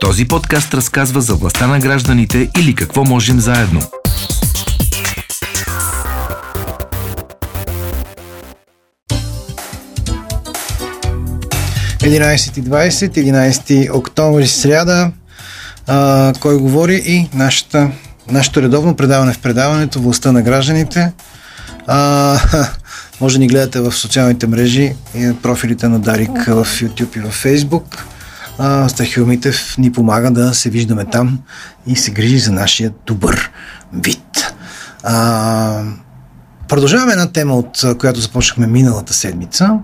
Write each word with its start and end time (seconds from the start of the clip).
Този 0.00 0.28
подкаст 0.28 0.74
разказва 0.74 1.20
за 1.20 1.34
властта 1.34 1.66
на 1.66 1.78
гражданите 1.78 2.50
или 2.58 2.74
какво 2.74 3.04
можем 3.04 3.40
заедно. 3.40 3.80
и 13.16 13.22
11 13.22 13.94
октомври 13.94 14.46
сряда. 14.46 15.10
А, 15.86 16.32
кой 16.40 16.58
говори 16.58 17.02
и 17.06 17.28
нашата, 17.34 17.90
нашето 18.30 18.62
редовно 18.62 18.96
предаване 18.96 19.32
в 19.32 19.38
предаването 19.38 20.00
Властта 20.00 20.32
на 20.32 20.42
гражданите. 20.42 21.12
А, 21.86 22.38
може 23.20 23.34
да 23.34 23.40
ни 23.40 23.48
гледате 23.48 23.80
в 23.80 23.92
социалните 23.92 24.46
мрежи 24.46 24.94
и 25.14 25.32
профилите 25.42 25.88
на 25.88 25.98
Дарик 25.98 26.44
в 26.46 26.66
YouTube 26.66 27.16
и 27.16 27.20
в 27.20 27.44
Facebook. 27.44 28.09
Стахил 28.88 29.26
Митев 29.26 29.78
ни 29.78 29.92
помага 29.92 30.30
да 30.30 30.54
се 30.54 30.70
виждаме 30.70 31.04
там 31.04 31.38
и 31.86 31.96
се 31.96 32.10
грижи 32.10 32.38
за 32.38 32.52
нашия 32.52 32.92
добър 33.06 33.50
вид. 33.92 34.54
А, 35.02 35.82
продължаваме 36.68 37.12
една 37.12 37.32
тема, 37.32 37.54
от 37.54 37.84
която 37.98 38.20
започнахме 38.20 38.66
миналата 38.66 39.14
седмица. 39.14 39.78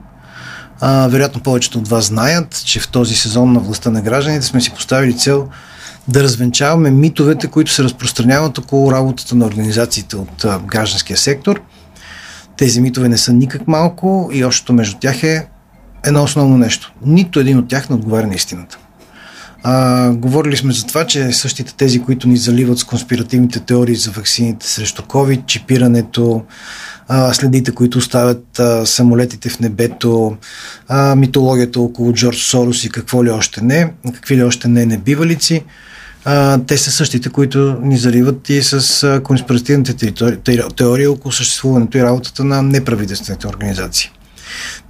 А, 0.81 1.09
вероятно 1.09 1.43
повечето 1.43 1.79
от 1.79 1.89
вас 1.89 2.05
знаят, 2.05 2.63
че 2.65 2.81
в 2.81 2.89
този 2.89 3.15
сезон 3.15 3.53
на 3.53 3.61
властта 3.61 3.91
на 3.91 4.03
гражданите 4.03 4.47
сме 4.47 4.61
си 4.61 4.71
поставили 4.71 5.19
цел 5.19 5.49
да 6.09 6.23
развенчаваме 6.23 6.91
митовете, 6.91 7.47
които 7.47 7.73
се 7.73 7.85
разпространяват 7.85 8.59
около 8.59 8.93
работата 8.93 9.35
на 9.35 9.47
организациите 9.47 10.17
от 10.17 10.45
а, 10.45 10.59
гражданския 10.59 11.17
сектор. 11.17 11.61
Тези 12.57 12.81
митове 12.81 13.09
не 13.09 13.19
са 13.19 13.33
никак 13.33 13.69
малко 13.69 14.31
и 14.33 14.45
общото 14.45 14.73
между 14.73 14.97
тях 15.01 15.23
е 15.23 15.47
едно 16.07 16.23
основно 16.23 16.59
нещо. 16.59 16.93
Нито 17.07 17.41
един 17.41 17.59
от 17.59 17.69
тях 17.69 17.91
не 17.91 17.97
отговаря 17.97 18.27
на 18.27 18.35
истината. 18.35 18.79
А, 19.63 20.11
говорили 20.11 20.57
сме 20.57 20.73
за 20.73 20.87
това, 20.87 21.07
че 21.07 21.33
същите 21.33 21.75
тези, 21.75 22.03
които 22.03 22.29
ни 22.29 22.37
заливат 22.37 22.79
с 22.79 22.85
конспиративните 22.85 23.61
теории 23.61 23.95
за 23.95 24.11
вакцините 24.11 24.67
срещу 24.67 25.03
COVID, 25.03 25.47
чипирането, 25.47 26.43
а, 27.09 27.35
следите, 27.35 27.73
които 27.73 27.99
оставят 27.99 28.59
а, 28.59 28.87
самолетите 28.87 29.49
в 29.49 29.61
небето, 29.61 30.37
а, 30.89 31.15
митологията 31.15 31.81
около 31.81 32.13
Джордж 32.13 32.39
Сорос 32.39 32.85
и 32.85 32.89
какво 32.89 33.25
ли 33.25 33.31
още 33.31 33.61
не, 33.65 33.93
какви 34.15 34.37
ли 34.37 34.43
още 34.43 34.69
не 34.69 34.87
небивалици, 34.87 35.65
а, 36.25 36.59
те 36.67 36.79
са 36.79 36.91
същите, 36.91 37.29
които 37.29 37.79
ни 37.83 37.99
заливат 37.99 38.49
и 38.51 38.63
с 38.63 39.03
а, 39.03 39.23
конспиративните 39.23 40.13
теории 40.77 41.07
около 41.07 41.33
съществуването 41.33 41.99
и 41.99 42.03
работата 42.03 42.45
на 42.45 42.63
неправителствените 42.63 43.47
организации. 43.47 44.11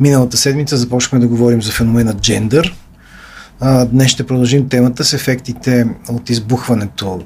Миналата 0.00 0.36
седмица 0.36 0.76
започнахме 0.76 1.18
да 1.18 1.26
говорим 1.26 1.62
за 1.62 1.72
феномена 1.72 2.14
джендър. 2.14 2.74
Днес 3.86 4.10
ще 4.10 4.26
продължим 4.26 4.68
темата 4.68 5.04
с 5.04 5.12
ефектите 5.12 5.86
от 6.08 6.30
избухването 6.30 7.20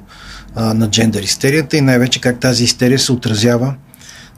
на 0.55 0.89
джендър 0.89 1.21
истерията 1.21 1.77
и 1.77 1.81
най-вече 1.81 2.21
как 2.21 2.39
тази 2.39 2.63
истерия 2.63 2.99
се 2.99 3.11
отразява 3.11 3.73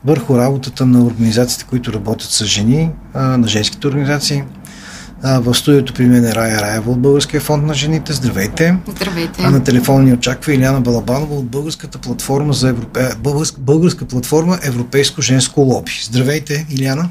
върху 0.06 0.38
работата 0.38 0.86
на 0.86 1.06
организациите, 1.06 1.66
които 1.70 1.94
работят 1.94 2.30
с 2.30 2.46
жени, 2.46 2.90
на 3.16 3.48
женските 3.48 3.88
организации. 3.88 4.44
В 5.24 5.54
студиото 5.54 5.94
при 5.94 6.06
мен 6.06 6.26
е 6.26 6.36
Рая 6.36 6.62
Раева 6.62 6.92
от 6.92 7.02
Българския 7.02 7.42
фонд 7.42 7.64
на 7.66 7.74
жените. 7.74 8.14
Здравейте! 8.14 8.78
Здравейте! 8.96 9.44
А 9.44 9.52
на 9.52 9.64
телефона 9.64 10.04
ни 10.04 10.14
очаква 10.14 10.54
Иляна 10.54 10.82
Балабанова 10.82 11.36
от 11.36 11.46
Българската 11.46 11.98
платформа 11.98 12.54
за 12.54 12.70
Европе... 12.70 13.10
Българска, 13.20 13.62
Българска 13.62 14.06
платформа 14.06 14.60
Европейско 14.64 15.22
женско 15.22 15.62
лоби. 15.62 15.92
Здравейте, 16.04 16.66
Иляна! 16.70 17.10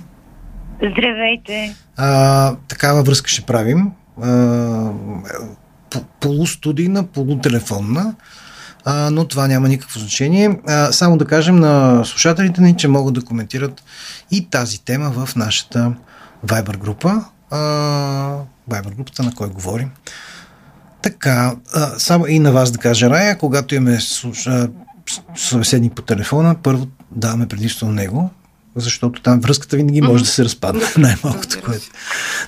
Здравейте! 0.91 1.75
А, 1.97 2.56
такава 2.69 3.02
връзка 3.02 3.28
ще 3.28 3.42
правим. 3.42 3.91
А, 4.22 4.91
полустудийна, 6.20 7.06
полутелефонна, 7.06 8.14
а, 8.84 9.11
но 9.11 9.28
това 9.28 9.48
няма 9.48 9.69
никакво 9.69 10.00
значение. 10.00 10.58
А, 10.69 10.92
само 10.92 11.19
да 11.19 11.24
кажем 11.24 11.56
на 11.56 12.05
слушателите 12.05 12.61
ни, 12.61 12.77
че 12.77 12.89
могат 12.89 13.14
да 13.14 13.24
коментират 13.24 13.83
и 14.30 14.48
тази 14.51 14.84
тема 14.84 15.11
в 15.11 15.36
нашата 15.36 15.95
Viber 16.46 16.77
група. 16.77 17.24
А, 17.51 17.58
Viber 18.70 18.95
групата, 18.95 19.23
на 19.23 19.34
кой 19.34 19.48
говорим. 19.48 19.90
Така, 21.02 21.55
а, 21.74 21.86
само 21.98 22.27
и 22.27 22.39
на 22.39 22.52
вас 22.52 22.70
да 22.70 22.78
кажа, 22.78 23.11
Рая, 23.11 23.39
когато 23.39 23.74
имаме 23.74 23.98
събеседник 25.36 25.92
по 25.92 26.02
телефона, 26.02 26.57
първо 26.62 26.86
даваме 27.11 27.48
предимство 27.48 27.86
на 27.86 27.92
него, 27.92 28.30
защото 28.77 29.22
там 29.22 29.40
връзката 29.40 29.77
винаги 29.77 30.00
може 30.00 30.24
да 30.24 30.30
се 30.30 30.44
разпадне, 30.44 30.83
най-малкото 30.98 31.60
което. 31.64 31.86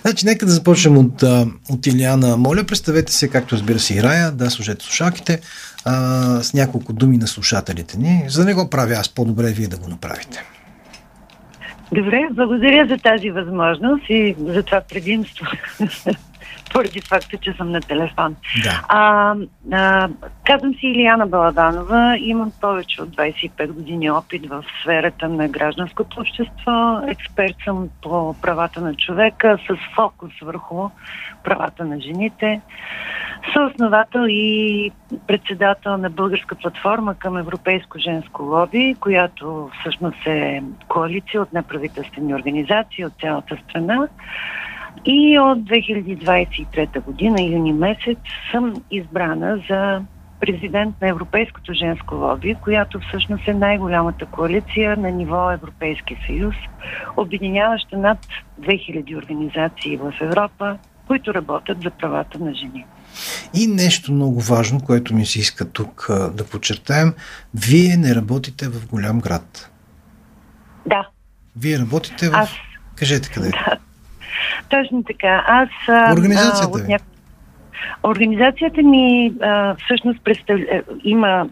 Значи, 0.02 0.26
нека 0.26 0.46
да 0.46 0.52
започнем 0.52 0.98
от, 0.98 1.22
от 1.70 1.86
Илиана. 1.86 2.36
Моля, 2.36 2.64
представете 2.64 3.12
се, 3.12 3.28
както 3.28 3.54
разбира 3.54 3.78
се 3.78 3.94
и 3.94 4.02
Рая, 4.02 4.32
да 4.32 4.50
служете 4.50 4.84
слушалките, 4.84 5.40
а, 5.84 6.42
с 6.42 6.54
няколко 6.54 6.92
думи 6.92 7.16
на 7.16 7.26
слушателите 7.26 7.98
ни, 7.98 8.24
за 8.28 8.40
да 8.40 8.46
не 8.46 8.54
го 8.54 8.70
правя 8.70 8.94
аз, 8.94 9.08
по-добре 9.08 9.52
вие 9.52 9.68
да 9.68 9.76
го 9.76 9.88
направите. 9.88 10.44
Добре, 11.92 12.28
благодаря 12.30 12.86
за 12.88 12.98
тази 12.98 13.30
възможност 13.30 14.04
и 14.08 14.36
за 14.38 14.62
това 14.62 14.80
предимство 14.80 15.46
поради 16.72 17.00
факта, 17.00 17.37
че 17.37 17.53
съм 17.53 17.70
на 17.70 17.81
телефон. 17.81 18.37
Да. 18.62 18.82
А, 18.88 19.34
а, 19.72 20.09
казвам 20.47 20.75
си 20.75 20.87
Илияна 20.87 21.26
Баладанова, 21.26 22.16
имам 22.19 22.53
повече 22.60 23.03
от 23.03 23.09
25 23.09 23.72
години 23.72 24.10
опит 24.10 24.47
в 24.47 24.65
сферата 24.82 25.28
на 25.28 25.48
гражданското 25.48 26.20
общество. 26.20 27.00
Експерт 27.09 27.56
съм 27.65 27.88
по 28.03 28.34
правата 28.42 28.81
на 28.81 28.94
човека 28.94 29.59
с 29.70 29.94
фокус 29.94 30.32
върху 30.42 30.88
правата 31.44 31.84
на 31.84 32.00
жените. 32.00 32.60
Съосновател 33.53 34.26
и 34.28 34.91
председател 35.26 35.97
на 35.97 36.10
българска 36.10 36.54
платформа 36.54 37.15
към 37.15 37.36
Европейско 37.36 37.98
женско 37.98 38.42
лоби, 38.42 38.97
която 39.00 39.71
всъщност 39.81 40.26
е 40.26 40.62
коалиция 40.88 41.42
от 41.42 41.53
неправителствени 41.53 42.34
организации 42.34 43.04
от 43.04 43.12
цялата 43.21 43.56
страна. 43.69 44.09
И 45.05 45.38
от 45.38 45.59
2023 45.59 47.00
година, 47.00 47.43
юни 47.43 47.72
месец, 47.72 48.19
съм 48.53 48.75
избрана 48.91 49.62
за 49.71 50.03
президент 50.41 50.94
на 51.03 51.09
Европейското 51.09 51.72
женско 51.72 52.15
лоби, 52.15 52.56
която 52.62 53.00
всъщност 53.00 53.49
е 53.49 53.54
най-голямата 53.54 54.27
коалиция 54.27 54.97
на 54.97 55.10
ниво 55.10 55.50
Европейски 55.50 56.16
съюз, 56.27 56.54
обединяваща 57.16 57.99
над 57.99 58.19
2000 58.60 59.16
организации 59.16 59.97
в 59.97 60.12
Европа, 60.21 60.78
които 61.06 61.34
работят 61.34 61.83
за 61.83 61.91
правата 61.91 62.38
на 62.38 62.54
жени. 62.54 62.87
И 63.54 63.66
нещо 63.66 64.12
много 64.12 64.41
важно, 64.41 64.81
което 64.81 65.15
ми 65.15 65.27
се 65.27 65.38
иска 65.38 65.71
тук 65.72 66.06
да 66.10 66.47
подчертаем, 66.47 67.15
вие 67.54 67.97
не 67.97 68.15
работите 68.15 68.69
в 68.69 68.88
голям 68.88 69.21
град. 69.21 69.71
Да. 70.87 71.09
Вие 71.56 71.78
работите 71.78 72.28
в... 72.28 72.34
Аз... 72.34 72.50
Кажете 72.97 73.31
къде. 73.31 73.50
Да. 73.50 73.77
Точно 74.69 75.03
така. 75.03 75.44
Аз... 75.47 75.69
Организацията 76.12 76.69
а, 76.75 76.81
от 76.81 76.88
ня... 76.88 76.98
Организацията 78.03 78.82
ми 78.82 79.32
а, 79.42 79.75
всъщност 79.84 80.25
представ... 80.25 80.59
Е, 80.60 80.82
има 81.04 81.47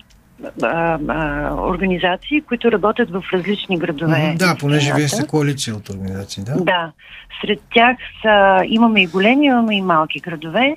а, 0.62 0.98
а, 1.08 1.54
организации, 1.54 2.40
които 2.40 2.72
работят 2.72 3.10
в 3.10 3.22
различни 3.32 3.78
градове. 3.78 4.34
Да, 4.38 4.56
понеже 4.60 4.92
вие 4.94 5.08
сте 5.08 5.26
коалиция 5.26 5.76
от 5.76 5.88
организации, 5.88 6.44
да? 6.44 6.64
Да. 6.64 6.92
Сред 7.40 7.60
тях 7.74 7.96
са, 8.22 8.62
имаме 8.66 9.02
и 9.02 9.06
големи, 9.06 9.46
имаме 9.46 9.76
и 9.76 9.82
малки 9.82 10.20
градове. 10.20 10.76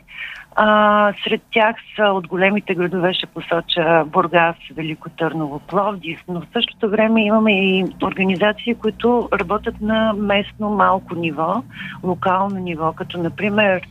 А, 0.57 1.13
сред 1.23 1.41
тях 1.51 1.75
са 1.95 2.03
от 2.03 2.27
големите 2.27 2.75
градове 2.75 3.13
ще 3.13 3.25
посоча 3.25 4.05
Бургас, 4.05 4.55
Велико 4.75 5.09
Търново, 5.09 5.59
Пловдив, 5.59 6.23
но 6.27 6.41
в 6.41 6.47
същото 6.53 6.89
време 6.89 7.25
имаме 7.25 7.51
и 7.51 7.85
организации, 8.03 8.75
които 8.75 9.29
работят 9.33 9.81
на 9.81 10.13
местно 10.13 10.69
малко 10.69 11.15
ниво, 11.15 11.63
локално 12.03 12.59
ниво, 12.59 12.93
като 12.93 13.17
например 13.17 13.81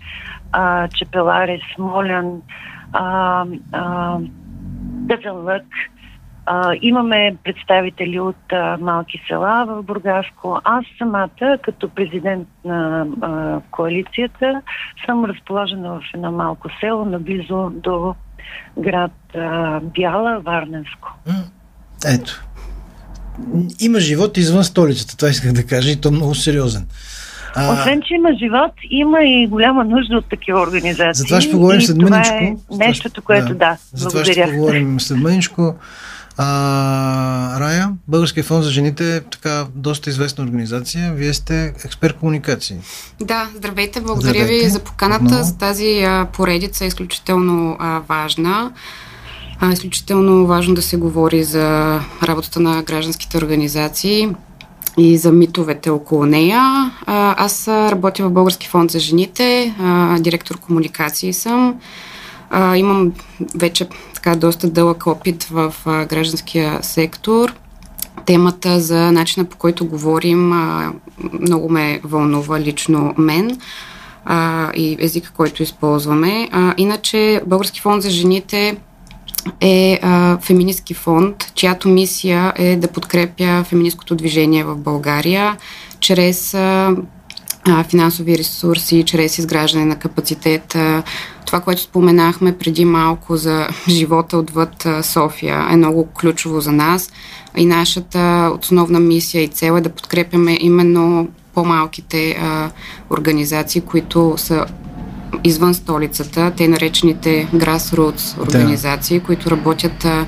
а, 0.53 0.89
Чепеларе, 0.89 1.59
Смолян, 1.75 2.43
а, 2.93 3.45
а, 3.73 4.19
Дъзълък, 4.83 5.65
а, 6.47 6.73
имаме 6.83 7.37
представители 7.45 8.21
от 8.21 8.53
а, 8.53 8.79
малки 8.81 9.23
села 9.29 9.65
в 9.69 9.83
Бургаско. 9.83 10.61
Аз 10.65 10.85
самата, 10.99 11.59
като 11.63 11.89
президент 11.89 12.49
на 12.65 13.07
а, 13.23 13.61
коалицията, 13.71 14.63
съм 15.07 15.25
разположена 15.25 15.91
в 15.91 16.01
едно 16.15 16.33
малко 16.33 16.69
село, 16.81 17.05
наблизо 17.05 17.71
до 17.71 18.15
град 18.79 19.13
а, 19.35 19.81
Бяла, 19.81 20.41
Варненско. 20.41 21.13
Ето. 22.07 22.45
Има 23.81 24.01
живот 24.01 24.37
извън 24.37 24.65
столицата, 24.65 25.17
това 25.17 25.29
исках 25.29 25.53
да 25.53 25.67
кажа 25.67 25.91
и 25.91 26.01
то 26.01 26.11
много 26.11 26.35
сериозен. 26.35 26.87
А... 27.57 27.73
Освен, 27.73 28.03
че 28.03 28.15
има 28.15 28.29
живот, 28.39 28.73
има 28.91 29.19
и 29.25 29.47
голяма 29.47 29.85
нужда 29.85 30.17
от 30.17 30.29
такива 30.29 30.61
организации. 30.61 31.21
За 31.21 31.25
това 31.25 31.41
ще 31.41 31.53
поговорим 31.53 31.81
след 31.81 31.97
мъничко. 31.97 32.35
Е 32.35 32.57
нещото, 32.71 33.23
което 33.23 33.49
да, 33.49 33.55
да 33.55 33.77
За 33.93 34.09
това 34.09 34.25
ще 34.25 34.45
поговорим 34.45 35.01
след 35.01 35.19
мъничко. 35.19 35.75
А, 36.37 37.61
Рая, 37.61 37.93
Българския 38.09 38.45
фонд 38.45 38.65
за 38.65 38.71
жените 38.71 39.17
е 39.17 39.21
така 39.21 39.67
доста 39.75 40.11
известна 40.11 40.45
организация. 40.45 41.13
Вие 41.13 41.35
сте 41.35 41.75
експерт 41.85 42.17
комуникации. 42.17 42.77
Да, 43.21 43.49
здравейте. 43.57 44.01
Благодаря 44.01 44.31
здравейте. 44.31 44.65
ви 44.65 44.71
за 44.71 44.81
поканата. 44.81 45.25
Отново. 45.25 45.45
За 45.45 45.59
тази 45.59 46.03
а, 46.03 46.27
поредица 46.33 46.85
е 46.85 46.89
изключително 46.89 47.77
а, 47.79 48.01
важна. 48.09 48.73
А, 49.61 49.73
изключително 49.73 50.47
важно 50.47 50.75
да 50.75 50.83
се 50.83 50.97
говори 50.97 51.45
за 51.45 52.01
работата 52.23 52.61
на 52.61 52.83
гражданските 52.83 53.39
организации 53.39 54.29
и 54.99 55.19
за 55.19 55.33
митовете 55.33 55.91
около 55.91 56.27
нея. 56.27 56.61
А, 57.07 57.45
аз 57.45 57.69
работя 57.69 58.25
в 58.25 58.31
Български 58.31 58.69
фонд 58.69 58.91
за 58.91 58.99
жените, 58.99 59.75
а, 59.81 60.19
директор 60.21 60.59
комуникации 60.59 61.33
съм. 61.33 61.81
А, 62.51 62.77
имам 62.77 63.13
вече 63.55 63.89
така 64.15 64.37
доста 64.37 64.71
дълъг 64.71 65.07
опит 65.07 65.45
в 65.45 65.75
а, 65.87 66.05
гражданския 66.05 66.83
сектор. 66.83 67.55
Темата 68.27 68.81
за 68.81 69.13
начина 69.13 69.45
по 69.45 69.57
който 69.57 69.87
говорим 69.87 70.53
а, 70.53 70.93
много 71.41 71.69
ме 71.69 72.01
вълнува 72.05 72.61
лично 72.61 73.15
мен 73.19 73.59
а, 74.25 74.71
и 74.75 74.97
езика, 75.01 75.31
който 75.37 75.63
използваме. 75.63 76.49
А, 76.53 76.75
иначе 76.77 77.43
Български 77.47 77.81
фонд 77.81 78.03
за 78.03 78.11
жените 78.11 78.77
е 79.61 79.99
а, 80.03 80.39
феминистки 80.39 80.95
фонд, 80.95 81.53
чиято 81.55 81.89
мисия 81.89 82.53
е 82.57 82.77
да 82.77 82.89
подкрепя 82.89 83.65
феминистското 83.65 84.15
движение 84.15 84.65
в 84.65 84.77
България 84.77 85.57
чрез 86.01 86.55
а, 86.55 86.97
финансови 87.89 88.39
ресурси, 88.39 89.05
чрез 89.07 89.39
изграждане 89.39 89.85
на 89.85 89.97
капацитет. 89.97 90.77
Това, 91.47 91.61
което 91.61 91.83
споменахме 91.83 92.59
преди 92.59 92.85
малко 92.85 93.37
за 93.37 93.69
живота 93.89 94.39
отвъд 94.39 94.87
София 95.03 95.67
е 95.71 95.77
много 95.77 96.09
ключово 96.21 96.61
за 96.61 96.73
нас 96.73 97.11
и 97.57 97.67
нашата 97.67 98.53
основна 98.61 99.01
мисия 99.01 99.43
и 99.43 99.49
цел 99.49 99.77
е 99.77 99.81
да 99.81 99.91
подкрепяме 99.91 100.59
именно 100.61 101.29
по-малките 101.55 102.31
а, 102.31 102.71
организации, 103.11 103.81
които 103.81 104.35
са 104.37 104.67
извън 105.45 105.75
столицата, 105.75 106.53
те 106.57 106.69
наречените 106.69 107.49
grassroots 107.55 108.43
организации, 108.43 109.19
да. 109.19 109.25
които 109.25 109.51
работят 109.51 110.05
а, 110.05 110.27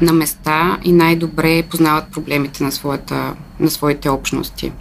на 0.00 0.12
места 0.12 0.78
и 0.84 0.92
най-добре 0.92 1.62
познават 1.62 2.12
проблемите 2.12 2.64
на, 2.64 2.72
своята, 2.72 3.34
на 3.60 3.70
своите 3.70 4.08
общности. 4.08 4.72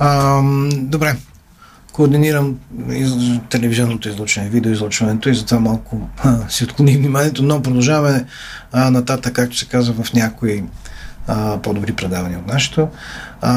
А, 0.00 0.42
добре. 0.72 1.16
Координирам 1.92 2.56
из... 2.90 3.12
телевизионното 3.50 4.08
излучване, 4.08 4.48
видеоизлучването 4.48 5.28
и 5.28 5.34
затова 5.34 5.60
малко 5.60 6.08
а, 6.18 6.48
си 6.48 6.64
отклони 6.64 6.96
вниманието, 6.96 7.42
но 7.42 7.62
продължаваме 7.62 8.24
а, 8.72 8.90
нататък, 8.90 9.34
както 9.34 9.58
се 9.58 9.66
казва 9.66 10.04
в 10.04 10.12
някои 10.12 10.64
а, 11.26 11.58
по-добри 11.62 11.92
предавания 11.92 12.38
от 12.38 12.46
нашето. 12.46 12.88
А, 13.40 13.52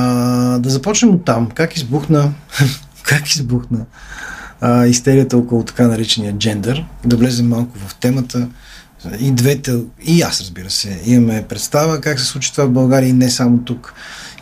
да 0.59 0.69
започнем 0.69 1.13
от 1.13 1.25
там. 1.25 1.49
Как 1.49 1.77
избухна, 1.77 2.31
как 3.03 3.29
избухна 3.29 3.79
а, 4.61 4.85
истерията 4.85 5.37
около 5.37 5.63
така 5.63 5.87
наречения 5.87 6.33
джендър, 6.33 6.85
да 7.05 7.17
влезем 7.17 7.47
малко 7.47 7.77
в 7.87 7.95
темата. 7.95 8.47
И 9.19 9.31
двете, 9.31 9.77
и 10.03 10.21
аз 10.21 10.41
разбира 10.41 10.69
се, 10.69 11.01
имаме 11.05 11.45
представа 11.49 12.01
как 12.01 12.19
се 12.19 12.25
случи 12.25 12.51
това 12.51 12.65
в 12.65 12.71
България 12.71 13.09
и 13.09 13.13
не 13.13 13.29
само 13.29 13.57
тук. 13.57 13.93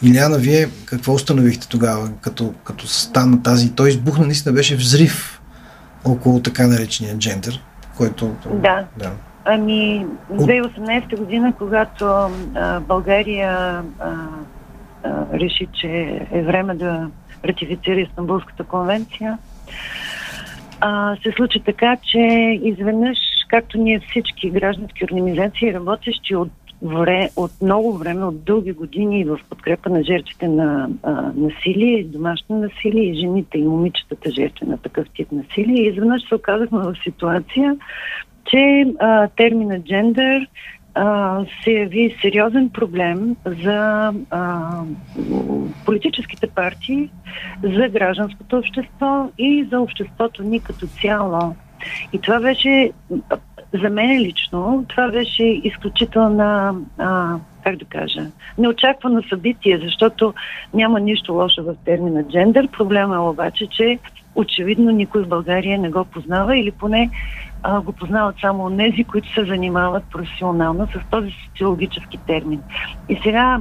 Иляна, 0.04 0.38
вие 0.38 0.68
какво 0.86 1.14
установихте 1.14 1.68
тогава, 1.68 2.10
като, 2.22 2.54
като 2.64 2.88
стана 2.88 3.44
тази, 3.44 3.76
той 3.76 3.90
избухна, 3.90 4.26
наистина 4.26 4.56
беше 4.56 4.76
взрив 4.76 5.42
около 6.06 6.42
така 6.42 6.68
наречения 6.68 7.18
джендър, 7.18 7.62
който... 7.98 8.36
Да. 8.54 8.86
да. 8.98 9.12
Ами, 9.46 10.06
2018 10.34 11.18
година, 11.18 11.54
когато 11.58 12.06
а, 12.06 12.80
България 12.80 13.84
а, 14.00 14.14
а, 15.04 15.26
реши, 15.34 15.68
че 15.74 15.88
е 16.32 16.42
време 16.42 16.76
да 16.76 17.10
ратифицира 17.46 18.00
Истанбулската 18.00 18.64
конвенция, 18.64 19.38
а, 20.80 21.16
се 21.24 21.32
случи 21.36 21.60
така, 21.66 21.98
че 22.12 22.20
изведнъж, 22.64 23.18
както 23.50 23.78
ние 23.78 24.02
всички 24.10 24.50
граждански 24.50 25.06
организации, 25.06 25.74
работещи 25.74 26.36
от 26.36 26.52
вре, 26.82 27.30
от 27.36 27.52
много 27.62 27.98
време, 27.98 28.26
от 28.26 28.44
дълги 28.44 28.72
години 28.72 29.26
в 29.26 29.40
подкрепа 29.50 29.90
на 29.90 30.04
жертвите 30.04 30.48
на 30.48 30.90
а, 31.04 31.32
насилие, 31.36 32.04
домашно 32.04 32.60
насилие 32.60 33.04
и 33.04 33.20
жените 33.20 33.58
и 33.58 33.68
момичетата 33.68 34.32
жертви 34.32 34.66
на 34.66 34.78
такъв 34.78 35.08
тип 35.16 35.32
насилие. 35.32 35.84
И 35.84 35.90
изведнъж 35.90 36.28
се 36.28 36.36
оказахме 36.36 36.80
в 36.80 36.96
ситуация, 37.04 37.78
че 38.46 38.86
а, 39.00 39.28
термина 39.28 39.80
джендър 39.84 40.48
се 41.64 41.72
яви 41.72 42.18
сериозен 42.22 42.70
проблем 42.70 43.36
за 43.64 44.12
а, 44.30 44.70
политическите 45.86 46.48
партии, 46.48 47.10
за 47.64 47.90
гражданското 47.90 48.58
общество 48.58 49.30
и 49.38 49.68
за 49.72 49.80
обществото 49.80 50.44
ни 50.44 50.60
като 50.60 50.88
цяло. 50.88 51.56
И 52.14 52.20
това 52.20 52.40
беше, 52.40 52.92
за 53.74 53.90
мен 53.90 54.22
лично, 54.22 54.86
това 54.88 55.08
беше 55.12 55.44
изключителна, 55.44 56.76
а, 56.98 57.36
как 57.64 57.76
да 57.76 57.86
кажа, 57.86 58.26
неочаквано 58.58 59.24
събитие, 59.30 59.80
защото 59.84 60.34
няма 60.74 61.00
нищо 61.00 61.34
лошо 61.34 61.64
в 61.64 61.76
термина 61.86 62.24
джендър. 62.24 62.68
Проблема 62.68 63.16
е 63.16 63.20
обаче, 63.20 63.68
че 63.68 64.00
очевидно 64.36 64.92
никой 64.92 65.24
в 65.24 65.28
България 65.28 65.80
не 65.80 65.90
го 65.90 66.06
познава 66.06 66.58
или 66.58 66.72
поне 66.72 67.10
а, 67.64 67.82
го 67.82 67.92
познават 67.92 68.36
само 68.42 68.78
тези, 68.78 69.04
които 69.04 69.34
се 69.34 69.44
занимават 69.44 70.04
професионално 70.12 70.88
с 70.88 71.00
този 71.12 71.32
социологически 71.46 72.18
термин. 72.18 72.62
И 73.10 73.20
сега, 73.24 73.60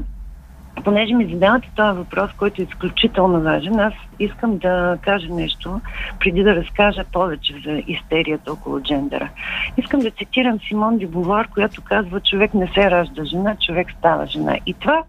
понеже 0.85 1.15
ми 1.15 1.33
задавате 1.33 1.71
този 1.77 1.99
въпрос, 1.99 2.31
който 2.39 2.63
е 2.63 2.65
изключително 2.65 3.41
важен, 3.41 3.81
аз 3.81 3.95
искам 4.19 4.59
да 4.59 4.99
кажа 5.03 5.35
нещо, 5.35 5.81
преди 6.21 6.43
да 6.43 6.57
разкажа 6.57 7.05
повече 7.13 7.55
за 7.67 7.83
истерията 7.87 8.53
около 8.53 8.81
джендера. 8.81 9.29
Искам 9.77 10.01
да 10.01 10.11
цитирам 10.11 10.59
Симон 10.69 10.99
Дюбовар, 10.99 11.49
която 11.49 11.83
казва, 11.83 12.21
човек 12.21 12.55
не 12.55 12.67
се 12.75 12.91
ражда 12.91 13.25
жена, 13.25 13.57
човек 13.67 13.89
става 13.99 14.27
жена. 14.27 14.57
И 14.67 14.75
това 14.75 15.05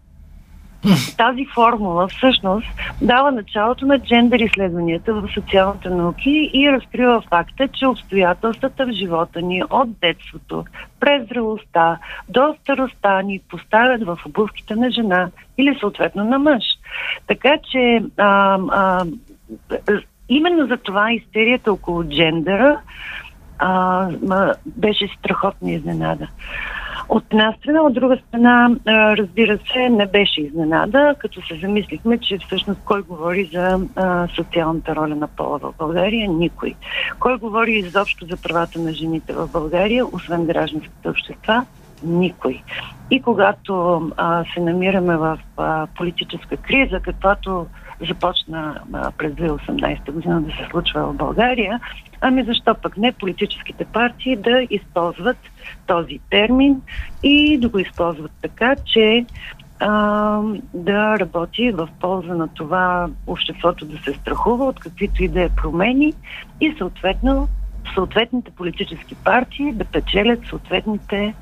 тази 1.17 1.45
формула 1.55 2.07
всъщност 2.07 2.67
дава 3.01 3.31
началото 3.31 3.85
на 3.85 3.99
джендър 3.99 4.39
изследванията 4.39 5.13
в 5.13 5.29
социалните 5.33 5.89
науки 5.89 6.49
и 6.53 6.71
разкрива 6.71 7.21
факта, 7.29 7.67
че 7.67 7.87
обстоятелствата 7.87 8.85
в 8.85 8.91
живота 8.91 9.41
ни 9.41 9.63
от 9.69 9.99
детството, 9.99 10.65
през 10.99 11.27
зрелостта 11.27 11.97
до 12.29 12.55
старостта 12.61 13.21
ни 13.21 13.39
поставят 13.49 14.03
в 14.03 14.19
обувките 14.25 14.75
на 14.75 14.91
жена 14.91 15.29
или 15.57 15.77
съответно 15.79 16.23
на 16.23 16.39
мъж. 16.39 16.63
Така 17.27 17.57
че 17.71 18.03
а, 18.17 18.59
а, 18.71 19.05
именно 20.29 20.67
за 20.67 20.77
това 20.77 21.11
истерията 21.11 21.73
около 21.73 22.03
джендъра 22.03 22.79
а, 23.59 24.09
беше 24.65 25.07
страхотна 25.19 25.71
изненада. 25.71 26.27
От 27.09 27.23
една 27.31 27.53
страна, 27.59 27.81
от 27.81 27.93
друга 27.93 28.17
страна, 28.27 28.69
разбира 28.87 29.59
се, 29.73 29.89
не 29.89 30.05
беше 30.05 30.41
изненада, 30.41 31.15
като 31.19 31.47
се 31.47 31.59
замислихме, 31.61 32.17
че 32.17 32.37
всъщност 32.37 32.79
кой 32.85 33.01
говори 33.01 33.49
за 33.53 33.79
а, 33.95 34.27
социалната 34.27 34.95
роля 34.95 35.15
на 35.15 35.27
пола 35.27 35.59
в 35.59 35.73
България? 35.77 36.29
Никой. 36.29 36.75
Кой 37.19 37.37
говори 37.37 37.71
изобщо 37.71 38.25
за 38.25 38.37
правата 38.37 38.79
на 38.79 38.93
жените 38.93 39.33
в 39.33 39.47
България, 39.47 40.05
освен 40.05 40.45
гражданските 40.45 41.09
общества? 41.09 41.65
Никой. 42.03 42.63
И 43.11 43.21
когато 43.21 44.01
а, 44.17 44.43
се 44.53 44.59
намираме 44.59 45.17
в 45.17 45.39
а, 45.57 45.87
политическа 45.97 46.57
криза, 46.57 46.99
каквато 46.99 47.65
започна 48.07 48.81
през 49.17 49.33
2018 49.33 50.11
година 50.11 50.41
да 50.41 50.51
се 50.51 50.67
случва 50.71 51.01
в 51.01 51.15
България, 51.15 51.79
ами 52.21 52.43
защо 52.43 52.75
пък 52.75 52.97
не 52.97 53.11
политическите 53.11 53.85
партии 53.85 54.35
да 54.35 54.67
използват 54.69 55.37
този 55.87 56.19
термин 56.29 56.81
и 57.23 57.57
да 57.57 57.69
го 57.69 57.79
използват 57.79 58.31
така, 58.41 58.75
че 58.85 59.25
а, 59.79 60.41
да 60.73 61.19
работи 61.19 61.71
в 61.71 61.89
полза 61.99 62.33
на 62.33 62.47
това 62.47 63.09
обществото 63.27 63.85
да 63.85 63.97
се 63.97 64.13
страхува 64.13 64.65
от 64.65 64.79
каквито 64.79 65.23
и 65.23 65.27
да 65.27 65.41
е 65.41 65.49
промени 65.49 66.13
и 66.61 66.75
съответно 66.77 67.47
съответните 67.93 68.51
политически 68.51 69.15
партии 69.15 69.73
да 69.73 69.85
печелят 69.85 70.39
съответните 70.49 71.33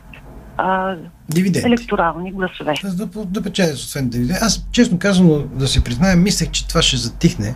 а, 0.58 0.96
дивиденти. 1.30 1.68
електорални 1.68 2.32
гласове. 2.32 2.74
Да, 2.84 3.06
да, 3.06 3.26
да 3.26 3.42
печелят 3.44 3.78
съответните 3.78 4.18
дивиденти. 4.18 4.44
Аз, 4.44 4.66
честно 4.72 5.00
казвам, 5.00 5.44
да 5.54 5.68
си 5.68 5.84
призная, 5.84 6.16
мислех, 6.16 6.52
че 6.52 6.68
това 6.68 6.82
ще 6.82 6.98
затихне. 6.98 7.56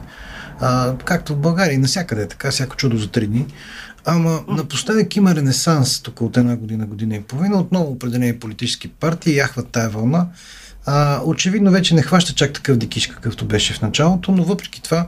А, 0.61 0.95
както 0.97 1.33
в 1.33 1.37
България 1.37 1.73
и 1.73 1.77
навсякъде, 1.77 2.27
така 2.27 2.51
всяко 2.51 2.75
чудо 2.75 2.97
за 2.97 3.07
три 3.07 3.27
дни. 3.27 3.45
Ама 4.05 4.39
напоследък 4.47 5.15
има 5.15 5.35
ренесанс, 5.35 6.01
тук 6.01 6.21
от 6.21 6.37
една 6.37 6.55
година, 6.55 6.85
година 6.85 7.15
и 7.15 7.21
половина, 7.21 7.59
отново 7.59 7.91
определени 7.91 8.39
политически 8.39 8.87
партии 8.87 9.35
яхват 9.35 9.67
тая 9.67 9.89
вълна. 9.89 10.27
А, 10.85 11.21
очевидно 11.25 11.71
вече 11.71 11.95
не 11.95 12.01
хваща 12.01 12.33
чак 12.33 12.53
такъв 12.53 12.77
дикиш, 12.77 13.07
какъвто 13.07 13.45
беше 13.45 13.73
в 13.73 13.81
началото, 13.81 14.31
но 14.31 14.43
въпреки 14.43 14.81
това 14.81 15.07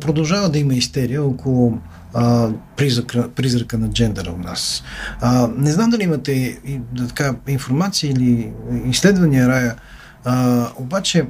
продължава 0.00 0.48
да 0.48 0.58
има 0.58 0.74
истерия 0.74 1.24
около 1.24 1.78
а, 2.14 2.50
призрака, 2.76 3.30
призрака 3.30 3.78
на 3.78 3.90
джендъра 3.90 4.30
у 4.30 4.38
нас. 4.38 4.82
А, 5.20 5.48
не 5.56 5.72
знам 5.72 5.90
дали 5.90 6.02
имате 6.02 6.32
и, 6.32 6.80
така, 7.08 7.34
информация 7.48 8.10
или 8.10 8.52
изследвания, 8.84 9.48
Рая, 9.48 9.76
а, 10.24 10.66
обаче 10.76 11.26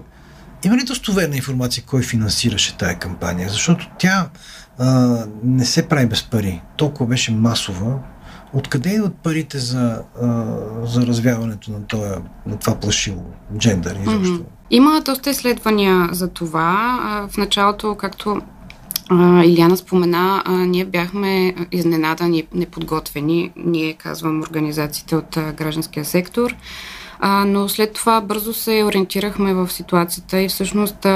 има 0.65 0.77
ли 0.77 0.85
достоверна 0.85 1.37
информация 1.37 1.85
кой 1.87 2.03
финансираше 2.03 2.77
тая 2.77 2.99
кампания? 2.99 3.49
Защото 3.49 3.91
тя 3.99 4.29
а, 4.79 5.19
не 5.45 5.65
се 5.65 5.89
прави 5.89 6.07
без 6.07 6.23
пари. 6.23 6.63
Толкова 6.77 7.07
беше 7.07 7.33
масова. 7.33 7.99
Откъде 8.53 8.91
идват 8.91 9.15
парите 9.15 9.59
за, 9.59 10.03
а, 10.23 10.45
за 10.85 11.07
развяването 11.07 11.71
на, 11.71 11.87
това, 11.87 12.19
на 12.47 12.57
това 12.57 12.81
плашило 12.81 13.25
джендър 13.59 13.97
изобщо? 13.97 14.33
Mm-hmm. 14.33 14.54
Има 14.71 15.01
доста 15.01 15.31
изследвания 15.31 16.09
за 16.13 16.29
това. 16.29 17.29
В 17.31 17.37
началото, 17.37 17.95
както 17.95 18.41
а, 19.11 19.45
Иляна 19.45 19.77
спомена, 19.77 20.43
ние 20.47 20.85
бяхме 20.85 21.55
изненадани, 21.73 22.47
неподготвени, 22.55 23.53
ние 23.57 23.95
казвам 23.95 24.41
организациите 24.41 25.17
от 25.17 25.39
гражданския 25.57 26.05
сектор, 26.05 26.57
но 27.47 27.69
след 27.69 27.93
това 27.93 28.21
бързо 28.21 28.53
се 28.53 28.85
ориентирахме 28.85 29.55
в 29.55 29.73
ситуацията 29.73 30.41
и 30.41 30.49
всъщност 30.49 31.07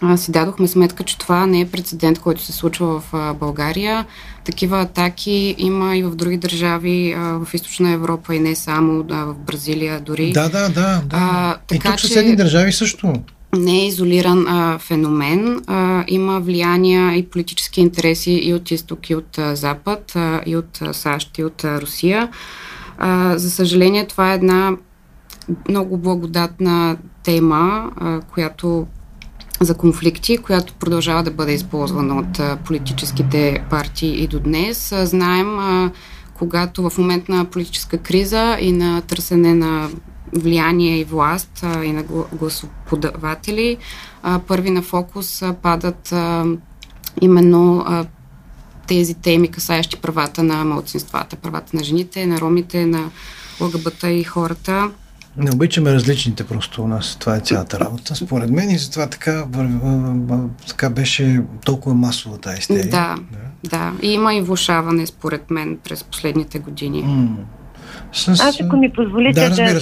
а, 0.00 0.16
си 0.16 0.32
дадохме 0.32 0.68
сметка, 0.68 1.04
че 1.04 1.18
това 1.18 1.46
не 1.46 1.60
е 1.60 1.66
прецедент, 1.66 2.18
който 2.18 2.42
се 2.42 2.52
случва 2.52 3.00
в 3.00 3.04
а, 3.12 3.34
България. 3.34 4.06
Такива 4.44 4.80
атаки 4.80 5.54
има 5.58 5.96
и 5.96 6.02
в 6.02 6.16
други 6.16 6.36
държави 6.36 7.12
а, 7.12 7.20
в 7.20 7.54
Източна 7.54 7.90
Европа 7.90 8.34
и 8.34 8.40
не 8.40 8.54
само, 8.54 9.04
а, 9.10 9.24
в 9.24 9.34
Бразилия 9.34 10.00
дори. 10.00 10.32
Да, 10.32 10.48
да, 10.48 10.68
да. 10.68 10.70
да. 10.70 11.02
А, 11.10 11.56
така, 11.66 11.88
и 11.88 11.90
тук 11.90 12.00
съседни 12.00 12.36
държави 12.36 12.72
също 12.72 13.12
не 13.56 13.80
е 13.80 13.86
изолиран 13.86 14.46
а, 14.48 14.78
феномен. 14.78 15.62
А, 15.66 16.04
има 16.08 16.40
влияния 16.40 17.14
и 17.16 17.26
политически 17.26 17.80
интереси 17.80 18.40
и 18.42 18.54
от 18.54 18.70
изток, 18.70 19.10
и 19.10 19.14
от 19.14 19.38
а, 19.38 19.56
запад, 19.56 20.12
а, 20.16 20.40
и 20.46 20.56
от 20.56 20.78
а, 20.82 20.94
САЩ, 20.94 21.38
и 21.38 21.44
от 21.44 21.64
а, 21.64 21.80
Русия. 21.80 22.28
А, 22.98 23.38
за 23.38 23.50
съжаление, 23.50 24.06
това 24.06 24.32
е 24.32 24.34
една 24.34 24.72
много 25.68 25.98
благодатна 25.98 26.96
тема, 27.22 27.90
а, 27.96 28.20
която 28.20 28.86
за 29.60 29.74
конфликти, 29.74 30.38
която 30.38 30.74
продължава 30.74 31.22
да 31.22 31.30
бъде 31.30 31.52
използвана 31.52 32.18
от 32.18 32.64
политическите 32.64 33.64
партии 33.70 34.22
и 34.22 34.26
до 34.26 34.40
днес. 34.40 34.94
Знаем, 35.02 35.58
когато 36.34 36.90
в 36.90 36.98
момент 36.98 37.28
на 37.28 37.44
политическа 37.44 37.98
криза 37.98 38.56
и 38.60 38.72
на 38.72 39.00
търсене 39.00 39.54
на 39.54 39.88
влияние 40.32 40.98
и 40.98 41.04
власт 41.04 41.64
и 41.84 41.92
на 41.92 42.02
гласоподаватели, 42.32 43.76
първи 44.46 44.70
на 44.70 44.82
фокус 44.82 45.42
падат 45.62 46.14
именно 47.20 47.86
тези 48.86 49.14
теми, 49.14 49.48
касаещи 49.48 49.96
правата 49.96 50.42
на 50.42 50.64
малцинствата, 50.64 51.36
правата 51.36 51.76
на 51.76 51.84
жените, 51.84 52.26
на 52.26 52.40
ромите, 52.40 52.86
на 52.86 53.10
ЛГБТ 53.60 54.02
и 54.02 54.24
хората. 54.24 54.90
Не 55.38 55.50
обичаме 55.50 55.94
различните 55.94 56.46
просто 56.46 56.82
у 56.82 56.88
нас. 56.88 57.16
Това 57.20 57.36
е 57.36 57.40
цялата 57.40 57.80
работа, 57.80 58.14
според 58.14 58.50
мен. 58.50 58.70
И 58.70 58.78
затова 58.78 59.06
така, 59.06 59.46
така 60.68 60.90
беше 60.90 61.42
толкова 61.64 61.94
масова 61.94 62.38
тази 62.38 62.58
истерия. 62.58 62.90
Да, 62.90 63.16
да, 63.62 63.68
да. 63.68 63.92
И 64.02 64.12
има 64.12 64.34
и 64.34 64.40
влушаване, 64.40 65.06
според 65.06 65.50
мен, 65.50 65.78
през 65.84 66.04
последните 66.04 66.58
години. 66.58 67.04
Mm. 67.04 67.36
С... 68.16 68.28
Аз, 68.28 68.60
ако 68.60 68.76
ми 68.76 68.92
позволите 68.92 69.48
да, 69.48 69.54
да, 69.54 69.80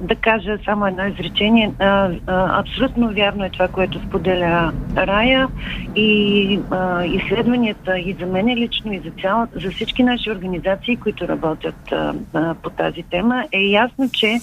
да 0.00 0.14
кажа 0.14 0.58
само 0.64 0.86
едно 0.86 1.06
изречение, 1.06 1.72
а, 1.78 2.10
а, 2.26 2.60
абсолютно 2.60 3.14
вярно 3.14 3.44
е 3.44 3.50
това, 3.50 3.68
което 3.68 3.98
споделя 4.08 4.72
Рая 4.96 5.48
и 5.96 6.60
а, 6.70 7.04
изследванията 7.04 7.98
и 7.98 8.16
за 8.20 8.26
мен 8.26 8.48
лично 8.48 8.92
и 8.92 8.98
за, 8.98 9.10
цял, 9.22 9.46
за 9.62 9.70
всички 9.70 10.02
наши 10.02 10.30
организации, 10.30 10.96
които 10.96 11.28
работят 11.28 11.92
а, 11.92 12.14
а, 12.34 12.54
по 12.54 12.70
тази 12.70 13.02
тема, 13.02 13.44
е 13.52 13.60
ясно, 13.60 14.10
че 14.12 14.40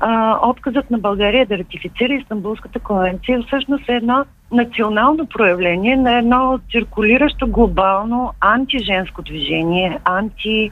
а, 0.00 0.38
отказът 0.48 0.90
на 0.90 0.98
България 0.98 1.46
да 1.46 1.58
ратифицира 1.58 2.14
Истанбулската 2.14 2.78
конвенция 2.78 3.42
всъщност 3.46 3.88
е 3.88 3.92
едно 3.92 4.24
национално 4.52 5.26
проявление 5.26 5.96
на 5.96 6.18
едно 6.18 6.60
циркулиращо 6.70 7.46
глобално 7.46 8.32
антиженско 8.40 9.22
движение, 9.22 9.98
анти 10.04 10.70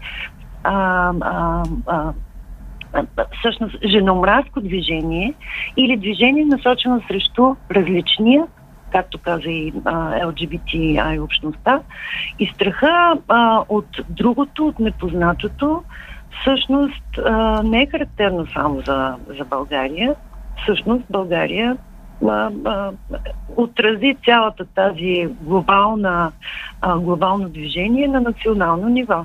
а, 0.65 1.13
а, 1.21 1.63
а, 1.87 2.13
всъщност 3.39 3.77
женомразко 3.85 4.61
движение 4.61 5.35
или 5.77 5.97
движение 5.97 6.45
насочено 6.45 7.03
срещу 7.09 7.57
различния, 7.71 8.47
както 8.93 9.19
каза 9.19 9.51
и 9.51 9.73
LGBTI 9.73 11.23
общността, 11.23 11.81
и 12.39 12.47
страха 12.55 13.17
а, 13.29 13.65
от 13.69 13.89
другото, 14.09 14.67
от 14.67 14.79
непознатото, 14.79 15.83
всъщност 16.41 17.19
а, 17.25 17.63
не 17.63 17.83
е 17.83 17.87
характерно 17.87 18.47
само 18.47 18.81
за, 18.81 19.17
за 19.39 19.45
България. 19.45 20.15
Всъщност 20.63 21.05
България 21.11 21.77
отрази 23.57 24.17
цялата 24.25 24.65
тази 24.65 25.29
глобална, 25.41 26.33
а, 26.81 26.99
глобално 26.99 27.49
движение 27.49 28.09
на 28.09 28.21
национално 28.21 28.89
ниво. 28.89 29.25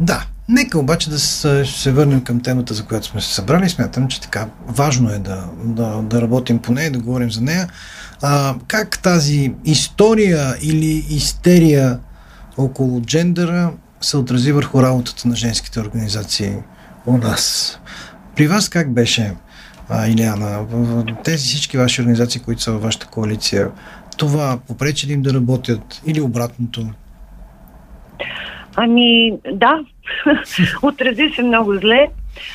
Да, 0.00 0.26
нека 0.48 0.78
обаче 0.78 1.10
да 1.10 1.18
се, 1.18 1.92
върнем 1.92 2.24
към 2.24 2.40
темата, 2.40 2.74
за 2.74 2.84
която 2.84 3.06
сме 3.06 3.20
се 3.20 3.34
събрали. 3.34 3.68
Смятам, 3.68 4.08
че 4.08 4.20
така 4.20 4.48
важно 4.66 5.10
е 5.10 5.18
да, 5.18 5.44
да, 5.64 6.02
да 6.02 6.22
работим 6.22 6.58
по 6.58 6.72
нея 6.72 6.86
и 6.86 6.90
да 6.90 6.98
говорим 6.98 7.30
за 7.30 7.40
нея. 7.40 7.68
А, 8.22 8.54
как 8.68 8.98
тази 9.02 9.54
история 9.64 10.54
или 10.62 11.04
истерия 11.10 11.98
около 12.56 13.00
джендъра 13.00 13.72
се 14.00 14.16
отрази 14.16 14.52
върху 14.52 14.82
работата 14.82 15.28
на 15.28 15.36
женските 15.36 15.80
организации 15.80 16.54
у 17.06 17.18
нас? 17.18 17.78
При 18.36 18.48
вас 18.48 18.68
как 18.68 18.92
беше, 18.92 19.34
а, 19.88 20.08
Илиана? 20.08 20.66
Тези 21.24 21.44
всички 21.44 21.78
ваши 21.78 22.00
организации, 22.00 22.40
които 22.40 22.62
са 22.62 22.72
във 22.72 22.82
вашата 22.82 23.06
коалиция, 23.06 23.70
това 24.16 24.58
попречи 24.68 25.06
ли 25.06 25.12
им 25.12 25.22
да 25.22 25.34
работят 25.34 26.02
или 26.06 26.20
обратното? 26.20 26.90
Ами, 28.76 29.32
да, 29.52 29.84
отрази 30.82 31.32
се 31.36 31.42
много 31.42 31.74
зле. 31.74 32.08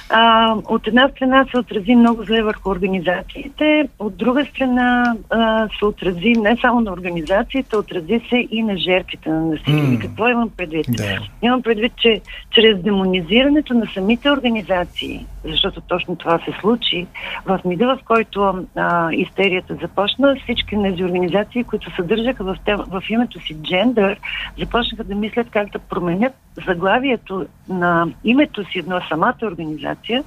А, 0.09 0.55
от 0.65 0.87
една 0.87 1.09
страна 1.09 1.45
се 1.51 1.57
отрази 1.57 1.95
много 1.95 2.23
зле 2.23 2.41
върху 2.41 2.69
организациите, 2.69 3.87
от 3.99 4.17
друга 4.17 4.45
страна 4.45 5.15
а, 5.29 5.67
се 5.79 5.85
отрази 5.85 6.33
не 6.37 6.57
само 6.61 6.81
на 6.81 6.91
организациите, 6.91 7.77
отрази 7.77 8.21
се 8.29 8.47
и 8.51 8.63
на 8.63 8.77
жертвите 8.77 9.29
на 9.29 9.41
насилие. 9.41 9.97
Mm. 9.97 10.01
Какво 10.01 10.27
имам 10.27 10.49
предвид? 10.57 10.85
Да. 10.89 11.19
Имам 11.41 11.61
предвид, 11.61 11.93
че 11.97 12.21
чрез 12.55 12.81
демонизирането 12.81 13.73
на 13.73 13.85
самите 13.93 14.31
организации, 14.31 15.25
защото 15.43 15.81
точно 15.81 16.15
това 16.15 16.39
се 16.39 16.53
случи, 16.61 17.07
в 17.45 17.59
мига, 17.65 17.95
в 17.95 17.99
който 18.05 18.65
а, 18.75 19.11
истерията 19.11 19.75
започна, 19.81 20.35
всички 20.43 20.81
тези 20.83 21.03
организации, 21.03 21.63
които 21.63 21.95
съдържаха 21.95 22.43
в, 22.43 22.57
тем, 22.65 22.77
в 22.87 23.03
името 23.09 23.39
си 23.39 23.55
джендър, 23.63 24.19
започнаха 24.59 25.03
да 25.03 25.15
мислят 25.15 25.47
как 25.51 25.71
да 25.71 25.79
променят 25.79 26.33
заглавието 26.67 27.45
на 27.69 28.07
името 28.23 28.63
си 28.71 28.83
на 28.87 29.01
самата 29.09 29.37
организация 29.43 30.23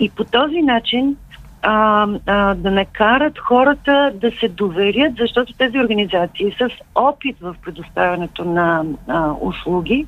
и 0.00 0.10
по 0.10 0.24
този 0.24 0.62
начин 0.62 1.16
а, 1.62 2.06
а, 2.26 2.54
да 2.54 2.70
накарат 2.70 3.38
хората 3.38 4.12
да 4.14 4.30
се 4.40 4.48
доверят, 4.48 5.12
защото 5.18 5.52
тези 5.52 5.78
организации 5.78 6.54
с 6.58 6.68
опит 6.94 7.36
в 7.40 7.56
предоставянето 7.64 8.44
на 8.44 8.84
а, 9.08 9.32
услуги 9.40 10.06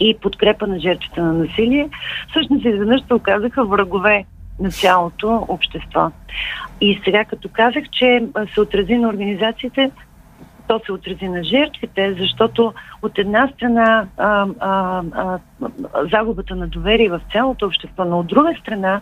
и 0.00 0.18
подкрепа 0.20 0.66
на 0.66 0.80
жертвите 0.80 1.20
на 1.20 1.32
насилие, 1.32 1.88
всъщност 2.30 2.64
изведнъж 2.64 3.00
се 3.06 3.14
оказаха 3.14 3.64
врагове 3.64 4.24
на 4.60 4.70
цялото 4.70 5.46
общество. 5.48 6.10
И 6.80 7.00
сега 7.04 7.24
като 7.24 7.48
казах, 7.52 7.84
че 7.90 8.24
се 8.54 8.60
отрази 8.60 8.94
на 8.94 9.08
организациите, 9.08 9.90
то 10.68 10.80
се 10.86 10.92
отрази 10.92 11.28
на 11.28 11.44
жертвите, 11.44 12.14
защото 12.14 12.72
от 13.02 13.18
една 13.18 13.48
страна 13.48 14.06
а, 14.16 14.46
а, 14.60 15.02
а, 15.12 15.38
загубата 16.12 16.56
на 16.56 16.66
доверие 16.66 17.08
в 17.08 17.20
цялото 17.32 17.66
общество, 17.66 18.04
но 18.04 18.18
от 18.18 18.26
друга 18.26 18.54
страна 18.60 19.00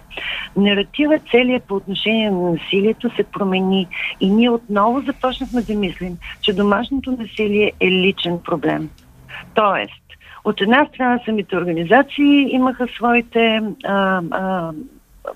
наратива 0.56 1.18
целият 1.30 1.64
по 1.64 1.74
отношение 1.74 2.30
на 2.30 2.52
насилието 2.52 3.16
се 3.16 3.24
промени 3.24 3.88
и 4.20 4.30
ние 4.30 4.50
отново 4.50 5.00
започнахме 5.00 5.62
да 5.62 5.74
мислим, 5.74 6.18
че 6.40 6.52
домашното 6.52 7.10
насилие 7.12 7.72
е 7.80 7.90
личен 7.90 8.38
проблем. 8.44 8.90
Тоест, 9.54 10.09
от 10.44 10.60
една 10.60 10.86
страна 10.86 11.20
самите 11.24 11.56
организации 11.56 12.48
имаха 12.50 12.86
своите 12.96 13.60
а, 13.84 14.22
а, 14.30 14.72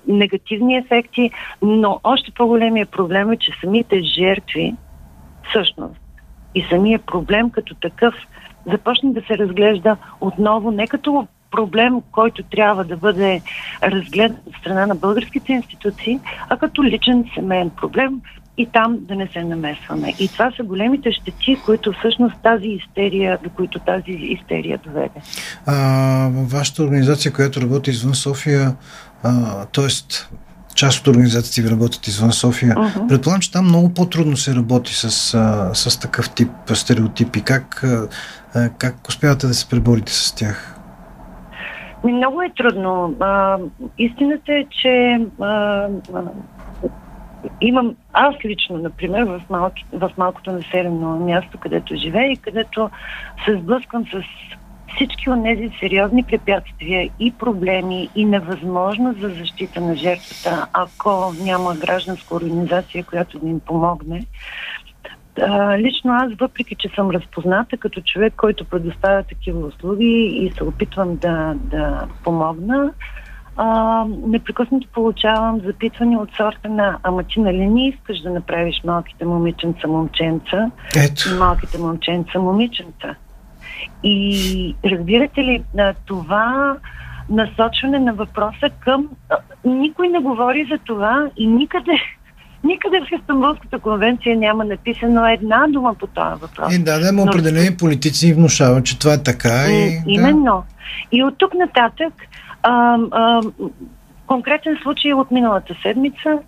негативни 0.07 0.77
ефекти, 0.77 1.31
но 1.61 1.99
още 2.03 2.31
по-големия 2.31 2.85
проблем 2.85 3.31
е, 3.31 3.37
че 3.37 3.51
самите 3.61 4.01
жертви 4.01 4.75
всъщност 5.49 6.01
и 6.55 6.65
самия 6.69 6.99
проблем 6.99 7.49
като 7.49 7.75
такъв 7.75 8.15
започне 8.71 9.13
да 9.13 9.21
се 9.21 9.37
разглежда 9.37 9.97
отново 10.21 10.71
не 10.71 10.87
като 10.87 11.27
проблем, 11.51 12.01
който 12.11 12.43
трябва 12.43 12.83
да 12.83 12.97
бъде 12.97 13.41
разгледан 13.83 14.37
от 14.45 14.55
страна 14.55 14.85
на 14.85 14.95
българските 14.95 15.53
институции, 15.53 16.19
а 16.49 16.57
като 16.57 16.83
личен 16.83 17.25
семейен 17.35 17.69
проблем, 17.69 18.21
и 18.57 18.65
там 18.65 18.97
да 18.99 19.15
не 19.15 19.27
се 19.27 19.43
намесваме. 19.43 20.13
И 20.19 20.27
това 20.27 20.51
са 20.57 20.63
големите 20.63 21.11
щети, 21.11 21.57
които 21.65 21.93
всъщност 21.99 22.35
тази 22.43 22.67
истерия, 22.67 23.39
до 23.43 23.49
които 23.49 23.79
тази 23.79 24.11
истерия 24.11 24.79
доведе. 24.85 25.21
А, 25.65 26.29
вашата 26.31 26.83
организация, 26.83 27.33
която 27.33 27.61
работи 27.61 27.89
извън 27.89 28.15
София, 28.15 28.75
т.е. 29.73 29.87
част 30.75 30.99
от 30.99 31.07
организациите 31.07 31.67
ви 31.67 31.75
работят 31.75 32.07
извън 32.07 32.31
София. 32.31 32.75
Uh-huh. 32.75 33.07
Предполагам, 33.07 33.41
че 33.41 33.51
там 33.51 33.65
много 33.65 33.93
по-трудно 33.93 34.37
се 34.37 34.55
работи 34.55 34.95
с, 34.95 35.33
а, 35.33 35.69
с 35.73 35.99
такъв 35.99 36.29
тип 36.29 36.51
стереотипи. 36.73 37.41
Как, 37.41 37.83
а, 37.83 38.69
как 38.77 39.07
успявате 39.09 39.47
да 39.47 39.53
се 39.53 39.69
преборите 39.69 40.13
с 40.13 40.35
тях? 40.35 40.71
Много 42.03 42.41
е 42.41 42.53
трудно. 42.57 43.15
А, 43.19 43.57
истината 43.97 44.53
е, 44.53 44.65
че 44.81 45.19
а, 45.41 45.87
имам 47.61 47.95
аз 48.13 48.35
лично, 48.45 48.77
например, 48.77 49.23
в, 49.23 49.41
малки, 49.49 49.85
в 49.93 50.11
малкото 50.17 50.51
населено 50.51 51.19
място, 51.19 51.57
където 51.57 51.95
живея 51.95 52.31
и 52.31 52.37
където 52.37 52.89
се 53.45 53.57
сблъсквам 53.57 54.05
с 54.05 54.23
всички 54.95 55.29
от 55.29 55.43
тези 55.43 55.69
сериозни 55.79 56.23
препятствия 56.23 57.09
и 57.19 57.31
проблеми 57.31 58.09
и 58.15 58.25
невъзможност 58.25 59.19
за 59.19 59.29
защита 59.29 59.81
на 59.81 59.95
жертвата, 59.95 60.67
ако 60.73 61.33
няма 61.43 61.75
гражданска 61.75 62.35
организация, 62.35 63.03
която 63.03 63.39
да 63.39 63.47
им 63.47 63.59
помогне. 63.59 64.25
А, 65.41 65.77
лично 65.77 66.13
аз, 66.13 66.33
въпреки 66.39 66.75
че 66.75 66.89
съм 66.95 67.09
разпозната 67.09 67.77
като 67.77 68.01
човек, 68.01 68.33
който 68.37 68.65
предоставя 68.65 69.23
такива 69.23 69.67
услуги 69.67 70.39
и 70.41 70.51
се 70.57 70.63
опитвам 70.63 71.15
да, 71.15 71.53
да 71.55 72.07
помогна, 72.23 72.93
а, 73.57 74.05
непрекъснато 74.27 74.87
получавам 74.93 75.61
запитвания 75.65 76.19
от 76.19 76.29
сорта 76.37 76.69
на 76.69 76.97
ама 77.03 77.23
ти 77.23 77.39
нали 77.39 77.67
не 77.67 77.87
искаш 77.87 78.21
да 78.21 78.29
направиш 78.29 78.81
малките 78.85 79.25
момиченца 79.25 79.87
момченца 79.87 80.71
Ето. 80.95 81.29
и 81.29 81.37
малките 81.37 81.77
момченца 81.77 82.39
момиченца. 82.39 83.15
И 84.03 84.75
разбирате 84.85 85.43
ли, 85.43 85.63
това 86.05 86.77
насочване 87.29 87.99
на 87.99 88.13
въпроса 88.13 88.69
към... 88.79 89.09
Никой 89.65 90.07
не 90.07 90.19
говори 90.19 90.67
за 90.71 90.77
това 90.77 91.29
и 91.37 91.47
никъде 91.47 91.91
Никъде 92.63 92.99
в 92.99 93.19
Истанбулската 93.19 93.79
конвенция 93.79 94.37
няма 94.37 94.65
написано 94.65 95.27
една 95.27 95.67
дума 95.69 95.93
по 95.93 96.07
този 96.07 96.41
въпрос. 96.41 96.75
И 96.75 96.83
да, 96.83 96.99
да, 96.99 97.11
но 97.11 97.23
определени 97.23 97.77
политици 97.77 98.33
внушават, 98.33 98.85
че 98.85 98.99
това 98.99 99.13
е 99.13 99.23
така. 99.23 99.67
И, 99.67 100.01
именно. 100.07 100.43
Да. 100.43 100.63
И 101.11 101.23
от 101.23 101.37
тук 101.37 101.53
нататък, 101.53 102.13
а, 102.65 102.97
а, 103.11 103.41
конкретен 104.27 104.77
случай 104.83 105.13
от 105.13 105.31
миналата 105.31 105.75
седмица, 105.81 106.39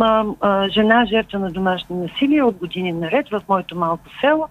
а, 0.00 0.24
а, 0.40 0.68
жена 0.68 1.04
жертва 1.04 1.38
на 1.38 1.50
домашно 1.50 1.96
насилие 1.96 2.42
от 2.42 2.56
години 2.56 2.92
наред 2.92 3.28
в 3.28 3.42
моето 3.48 3.76
малко 3.76 4.04
село, 4.20 4.48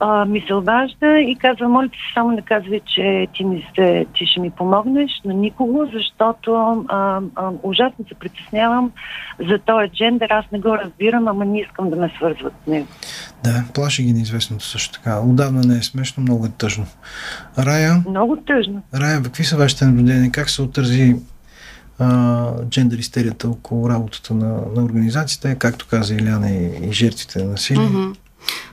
а, 0.00 0.24
ми 0.24 0.44
се 0.46 0.54
обажда 0.54 1.20
и 1.20 1.36
казва, 1.36 1.68
моля 1.68 1.88
ти 1.88 1.98
се 1.98 2.14
само 2.14 2.30
не 2.30 2.42
казвай, 2.42 2.80
че 2.86 3.26
ти, 3.34 3.44
ми 3.44 3.66
се, 3.74 4.06
ти 4.14 4.26
ще 4.26 4.40
ми 4.40 4.50
помогнеш 4.50 5.10
на 5.24 5.34
никого, 5.34 5.86
защото 5.94 6.54
а, 6.88 7.20
а, 7.36 7.50
ужасно 7.62 8.04
се 8.08 8.14
притеснявам 8.14 8.92
за 9.50 9.58
този 9.58 9.88
джендер. 9.88 10.30
Аз 10.30 10.44
не 10.52 10.58
го 10.60 10.78
разбирам, 10.78 11.28
ама 11.28 11.44
не 11.44 11.60
искам 11.60 11.90
да 11.90 11.96
ме 11.96 12.12
свързват 12.16 12.52
с 12.64 12.66
него. 12.66 12.86
Да, 13.44 13.64
плаши 13.74 14.02
ги 14.02 14.12
неизвестното 14.12 14.64
също 14.64 14.98
така. 14.98 15.20
Отдавна 15.20 15.60
не 15.60 15.78
е 15.78 15.82
смешно, 15.82 16.22
много 16.22 16.46
е 16.46 16.50
тъжно. 16.58 16.86
Рая? 17.58 18.02
Много 18.08 18.36
тъжно. 18.36 18.82
Рая, 18.94 19.22
какви 19.22 19.44
са 19.44 19.56
вашите 19.56 19.84
наблюдения? 19.84 20.30
Как 20.30 20.50
се 20.50 20.62
отрази 20.62 21.16
а, 21.98 22.64
джендер 22.68 22.98
истерията 22.98 23.48
около 23.48 23.90
работата 23.90 24.34
на, 24.34 24.58
на 24.76 24.84
организацията, 24.84 25.58
както 25.58 25.86
каза 25.90 26.14
Иляна 26.14 26.50
и, 26.50 26.88
и 26.88 26.92
жертвите 26.92 27.38
на 27.38 27.50
насилие? 27.50 27.88
Mm-hmm. 27.88 28.16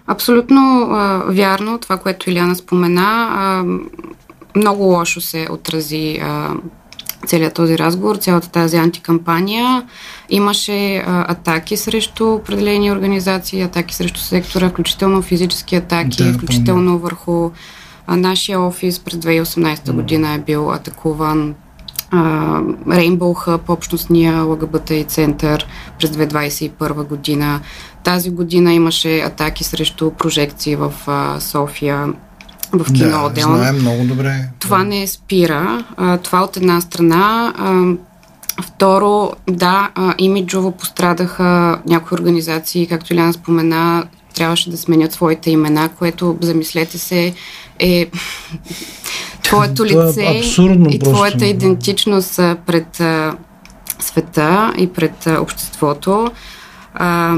Абсолютно 0.08 0.88
а, 0.92 1.24
вярно 1.28 1.78
това, 1.78 1.98
което 1.98 2.30
Иляна 2.30 2.56
спомена. 2.56 3.30
А, 3.32 3.64
много 4.56 4.84
лошо 4.84 5.22
се 5.22 5.48
отрази 5.52 6.20
а, 6.22 6.54
целият 7.26 7.54
този 7.54 7.78
разговор, 7.78 8.16
цялата 8.16 8.50
тази 8.50 8.78
антикампания. 8.78 9.84
Имаше 10.30 10.98
а, 10.98 11.32
атаки 11.32 11.78
срещу 11.78 12.34
определени 12.34 12.92
организации, 12.92 13.62
атаки 13.62 13.96
срещу 13.96 14.20
сектора, 14.20 14.70
включително 14.70 15.22
физически 15.22 15.76
атаки, 15.76 16.24
да, 16.24 16.34
включително 16.34 16.86
помня. 16.86 16.98
върху 16.98 17.52
а, 18.08 18.18
нашия 18.18 18.62
офис 18.62 19.00
през 19.00 19.16
2018 19.16 19.92
година 19.92 20.34
е 20.34 20.40
бил 20.40 20.72
атакуван. 20.72 21.56
Uh, 22.14 22.76
Rainbow 22.88 23.20
Hub, 23.48 23.70
общностния 23.70 24.44
ЛГБТ 24.44 24.92
център 25.08 25.68
през 26.00 26.10
2021 26.12 27.08
година. 27.08 27.62
Тази 28.04 28.30
година 28.30 28.74
имаше 28.74 29.20
атаки 29.20 29.64
срещу 29.64 30.12
прожекции 30.12 30.76
в 30.76 30.94
а, 31.08 31.40
София 31.40 32.08
в 32.74 32.94
кино 32.94 33.10
да, 33.10 33.20
Одеон. 33.20 33.58
знаем 33.58 33.76
много 33.76 34.04
добре. 34.04 34.50
Това 34.60 34.84
не 34.84 35.08
спира. 35.08 35.86
А, 35.98 36.18
това 36.18 36.44
от 36.44 36.58
една 36.58 36.82
страна. 36.82 37.54
А, 37.58 37.84
второ, 38.64 39.32
да, 39.50 39.90
а, 39.96 40.16
имиджово 40.18 40.72
пострадаха 40.72 41.80
някои 41.88 42.16
организации, 42.16 42.88
както 42.88 43.14
Иляна 43.14 43.34
спомена, 43.34 44.06
трябваше 44.36 44.70
да 44.70 44.78
сменят 44.78 45.14
своите 45.14 45.52
имена, 45.52 45.90
което, 45.90 46.38
замислете 46.42 46.98
се, 46.98 47.34
е 47.80 48.10
твоето 49.44 49.84
е 49.84 49.86
лице 49.86 50.24
е 50.26 50.42
и 50.90 51.00
твоята 51.00 51.38
просто. 51.38 51.46
идентичност 51.46 52.36
пред 52.66 53.00
а, 53.00 53.36
света 54.00 54.74
и 54.78 54.88
пред 54.88 55.28
а, 55.28 55.42
обществото. 55.42 56.32
А, 56.94 57.36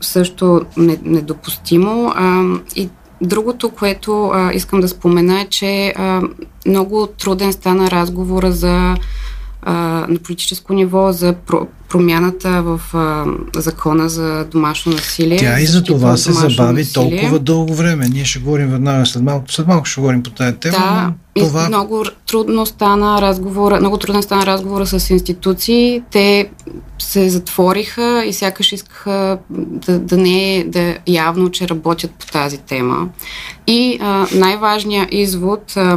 също 0.00 0.62
недопустимо. 1.04 2.12
А, 2.16 2.42
и 2.76 2.88
другото, 3.20 3.70
което 3.70 4.30
а, 4.34 4.52
искам 4.52 4.80
да 4.80 4.88
спомена 4.88 5.40
е, 5.40 5.46
че 5.46 5.94
а, 5.96 6.22
много 6.66 7.06
труден 7.06 7.52
стана 7.52 7.90
разговора 7.90 8.52
за 8.52 8.94
а, 9.62 9.72
на 10.08 10.18
политическо 10.18 10.72
ниво 10.72 11.12
за 11.12 11.32
про, 11.32 11.66
промяната 11.88 12.62
в 12.62 12.80
а, 12.94 13.24
закона 13.60 14.08
за 14.08 14.44
домашно 14.44 14.92
насилие. 14.92 15.38
Тя 15.38 15.60
и 15.60 15.66
за 15.66 15.84
това 15.84 16.16
се 16.16 16.32
забави 16.32 16.78
насилие. 16.78 16.92
толкова 16.92 17.38
дълго 17.38 17.74
време. 17.74 18.08
Ние 18.08 18.24
ще 18.24 18.38
говорим 18.38 18.68
веднага 18.68 19.06
след 19.06 19.22
малко. 19.22 19.52
След 19.52 19.66
малко 19.66 19.86
ще 19.86 20.00
говорим 20.00 20.22
по 20.22 20.30
тази 20.30 20.56
тема. 20.56 20.76
Да, 20.78 21.12
това... 21.44 21.68
много 21.68 22.04
трудно 22.26 22.66
стана 22.66 23.22
разговора, 23.22 23.80
много 23.80 23.96
трудно 23.96 24.22
стана 24.22 24.46
разговора 24.46 24.86
с 24.86 25.10
институции. 25.10 26.02
Те 26.10 26.50
се 27.02 27.30
затвориха 27.30 28.24
и 28.26 28.32
сякаш 28.32 28.72
искаха 28.72 29.38
да, 29.50 29.98
да 29.98 30.16
не 30.16 30.56
е 30.56 30.64
да 30.64 30.96
явно, 31.06 31.50
че 31.50 31.68
работят 31.68 32.10
по 32.10 32.26
тази 32.26 32.58
тема. 32.58 33.08
И 33.66 33.98
а, 34.00 34.26
най-важният 34.34 35.08
извод 35.12 35.76
а, 35.76 35.96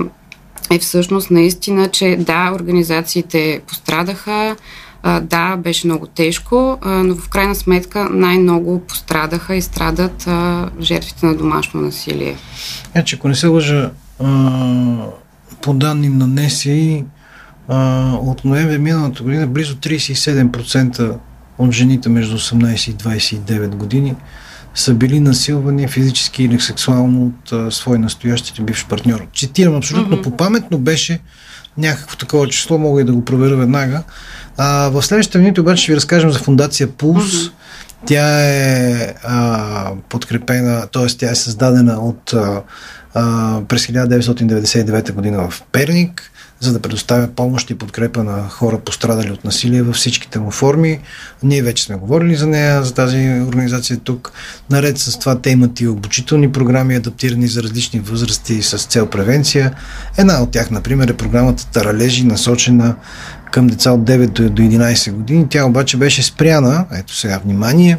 е 0.72 0.80
всъщност 0.80 1.32
наистина, 1.32 1.88
че 1.88 2.18
да, 2.20 2.52
организациите 2.56 3.62
пострадаха, 3.68 4.56
а, 5.04 5.20
да, 5.20 5.56
беше 5.56 5.88
много 5.88 6.08
тежко, 6.08 6.78
а, 6.82 6.90
но 6.90 7.16
в 7.16 7.30
крайна 7.30 7.56
сметка 7.56 8.10
най-много 8.12 8.80
пострадаха 8.80 9.56
и 9.56 9.62
страдат 9.62 10.28
а, 10.28 10.70
жертвите 10.82 11.26
на 11.26 11.36
домашно 11.36 11.82
насилие. 11.82 12.36
Е, 12.96 13.04
че 13.04 13.16
ако 13.16 13.28
не 13.28 13.36
се 13.36 13.48
лъжа, 13.48 13.92
а, 14.24 15.06
по 15.62 15.74
данни 15.74 16.10
на 16.10 16.28
НЕСИ, 16.28 17.06
а, 17.68 18.12
от 18.22 18.46
ноември 18.46 18.78
миналата 18.78 19.24
година 19.24 19.48
близо 19.48 19.76
37% 19.76 21.18
от 21.58 21.72
жените 21.72 22.10
между 22.10 22.38
18 22.38 22.90
и 22.90 22.96
29 22.96 23.68
години 23.68 24.16
са 24.76 24.94
били 24.94 25.20
насилвани 25.20 25.88
физически 25.88 26.44
или 26.44 26.60
сексуално 26.60 27.26
от 27.26 27.52
а, 27.52 27.72
свой 27.72 28.00
настоящите 28.00 28.62
бивш 28.62 28.86
партньор. 28.86 29.28
Цитирам 29.36 29.76
абсолютно 29.76 30.18
mm-hmm. 30.18 30.24
по 30.24 30.38
памет, 30.38 30.64
но 30.72 30.78
беше 30.78 31.20
някакво 31.78 32.18
такова 32.18 32.48
число, 32.48 32.78
мога 32.78 33.02
и 33.02 33.04
да 33.04 33.14
го 33.14 33.26
проверя 33.26 33.56
веднага. 33.56 34.04
А, 34.58 34.90
в 34.90 35.02
следващите 35.04 35.38
минути 35.38 35.62
обаче 35.62 35.84
ще 35.84 35.92
ви 35.92 35.96
разкажем 35.96 36.32
за 36.32 36.40
фундация 36.40 36.88
Пулс. 36.88 37.32
Mm-hmm. 37.32 37.52
Тя 38.06 38.42
е 38.42 39.14
а, 39.24 39.92
подкрепена, 40.10 40.88
т.е. 40.88 41.08
тя 41.08 41.32
е 41.32 41.36
създадена 41.36 41.94
от 41.94 42.34
а, 42.34 42.62
а, 43.14 43.62
през 43.68 43.88
1999 43.88 45.12
година 45.12 45.50
в 45.50 45.64
Перник 45.72 46.32
за 46.64 46.74
да 46.74 46.80
предоставя 46.80 47.28
помощ 47.28 47.70
и 47.70 47.76
подкрепа 47.76 48.24
на 48.24 48.50
хора 48.50 48.80
пострадали 48.80 49.32
от 49.32 49.44
насилие 49.44 49.82
във 49.82 49.96
всичките 49.96 50.40
му 50.40 50.52
форми. 50.52 51.00
Ние 51.44 51.62
вече 51.62 51.84
сме 51.84 51.96
говорили 51.96 52.36
за 52.36 52.48
нея, 52.48 52.84
за 52.84 52.94
тази 52.94 53.18
организация 53.48 53.98
тук. 53.98 54.32
Наред 54.70 54.98
с 54.98 55.20
това 55.20 55.40
те 55.40 55.50
имат 55.50 55.80
и 55.80 55.88
обучителни 55.88 56.52
програми, 56.52 56.96
адаптирани 56.96 57.48
за 57.48 57.64
различни 57.64 58.00
възрасти 58.00 58.62
с 58.62 58.78
цел 58.78 59.10
превенция. 59.10 59.74
Една 60.18 60.42
от 60.42 60.52
тях, 60.52 60.72
например, 60.72 61.08
е 61.08 61.18
програмата 61.18 61.68
Таралежи, 61.68 62.24
насочена 62.24 62.96
към 63.52 63.68
деца 63.68 63.92
от 63.92 64.02
9 64.02 64.50
до 64.50 64.62
11 64.62 65.12
години. 65.12 65.48
Тя 65.50 65.66
обаче 65.66 65.98
беше 65.98 66.24
спряна, 66.24 66.86
ето 66.94 67.16
сега 67.16 67.40
внимание, 67.46 67.98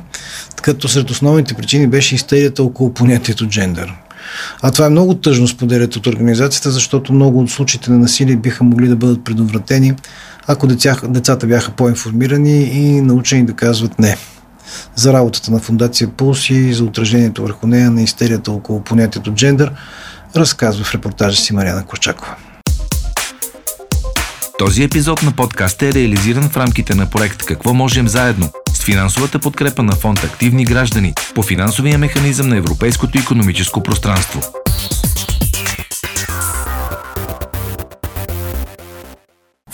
като 0.63 0.89
сред 0.89 1.11
основните 1.11 1.55
причини 1.55 1.87
беше 1.87 2.15
истерията 2.15 2.63
около 2.63 2.95
понятието 2.95 3.49
джендър. 3.49 4.04
А 4.63 4.71
това 4.71 4.87
е 4.87 4.91
много 4.91 5.15
тъжно, 5.15 5.49
споделят 5.49 5.97
от 5.97 6.07
организацията, 6.07 6.71
защото 6.71 7.13
много 7.13 7.41
от 7.41 7.51
случаите 7.51 7.91
на 7.91 7.99
насилие 7.99 8.37
биха 8.37 8.65
могли 8.65 8.89
да 8.89 8.97
бъдат 8.97 9.25
предотвратени, 9.25 9.95
ако 10.47 10.67
деца, 10.67 10.97
децата 11.09 11.47
бяха 11.47 11.71
по-информирани 11.71 12.63
и 12.63 13.01
научени 13.01 13.47
да 13.47 13.53
казват 13.53 13.99
не. 13.99 14.17
за 14.97 15.13
работата 15.13 15.51
на 15.51 15.59
Фундация 15.59 16.09
Пулс 16.09 16.51
и 16.51 16.75
за 16.75 16.85
отражението 16.85 17.43
върху 17.43 17.67
нея 17.67 17.91
на 17.91 18.03
истерията 18.03 18.53
около 18.53 18.81
понятието 18.81 19.33
джендър, 19.33 19.73
разказва 20.37 20.85
в 20.85 20.95
репортажа 20.95 21.37
си 21.37 21.53
Мариана 21.53 21.85
Корчакова. 21.85 22.35
Този 24.59 24.83
епизод 24.83 25.23
на 25.23 25.33
подкаст 25.33 25.83
е 25.83 25.93
реализиран 25.93 26.49
в 26.49 26.57
рамките 26.57 26.95
на 26.95 27.11
проект 27.11 27.43
Какво 27.43 27.75
можем 27.75 28.09
заедно 28.09 28.51
финансовата 28.85 29.39
подкрепа 29.39 29.83
на 29.83 29.93
фонд 29.93 30.25
Активни 30.25 30.65
граждани 30.65 31.15
по 31.35 31.43
финансовия 31.43 31.99
механизъм 31.99 32.49
на 32.49 32.57
Европейското 32.57 33.19
економическо 33.19 33.83
пространство. 33.83 34.64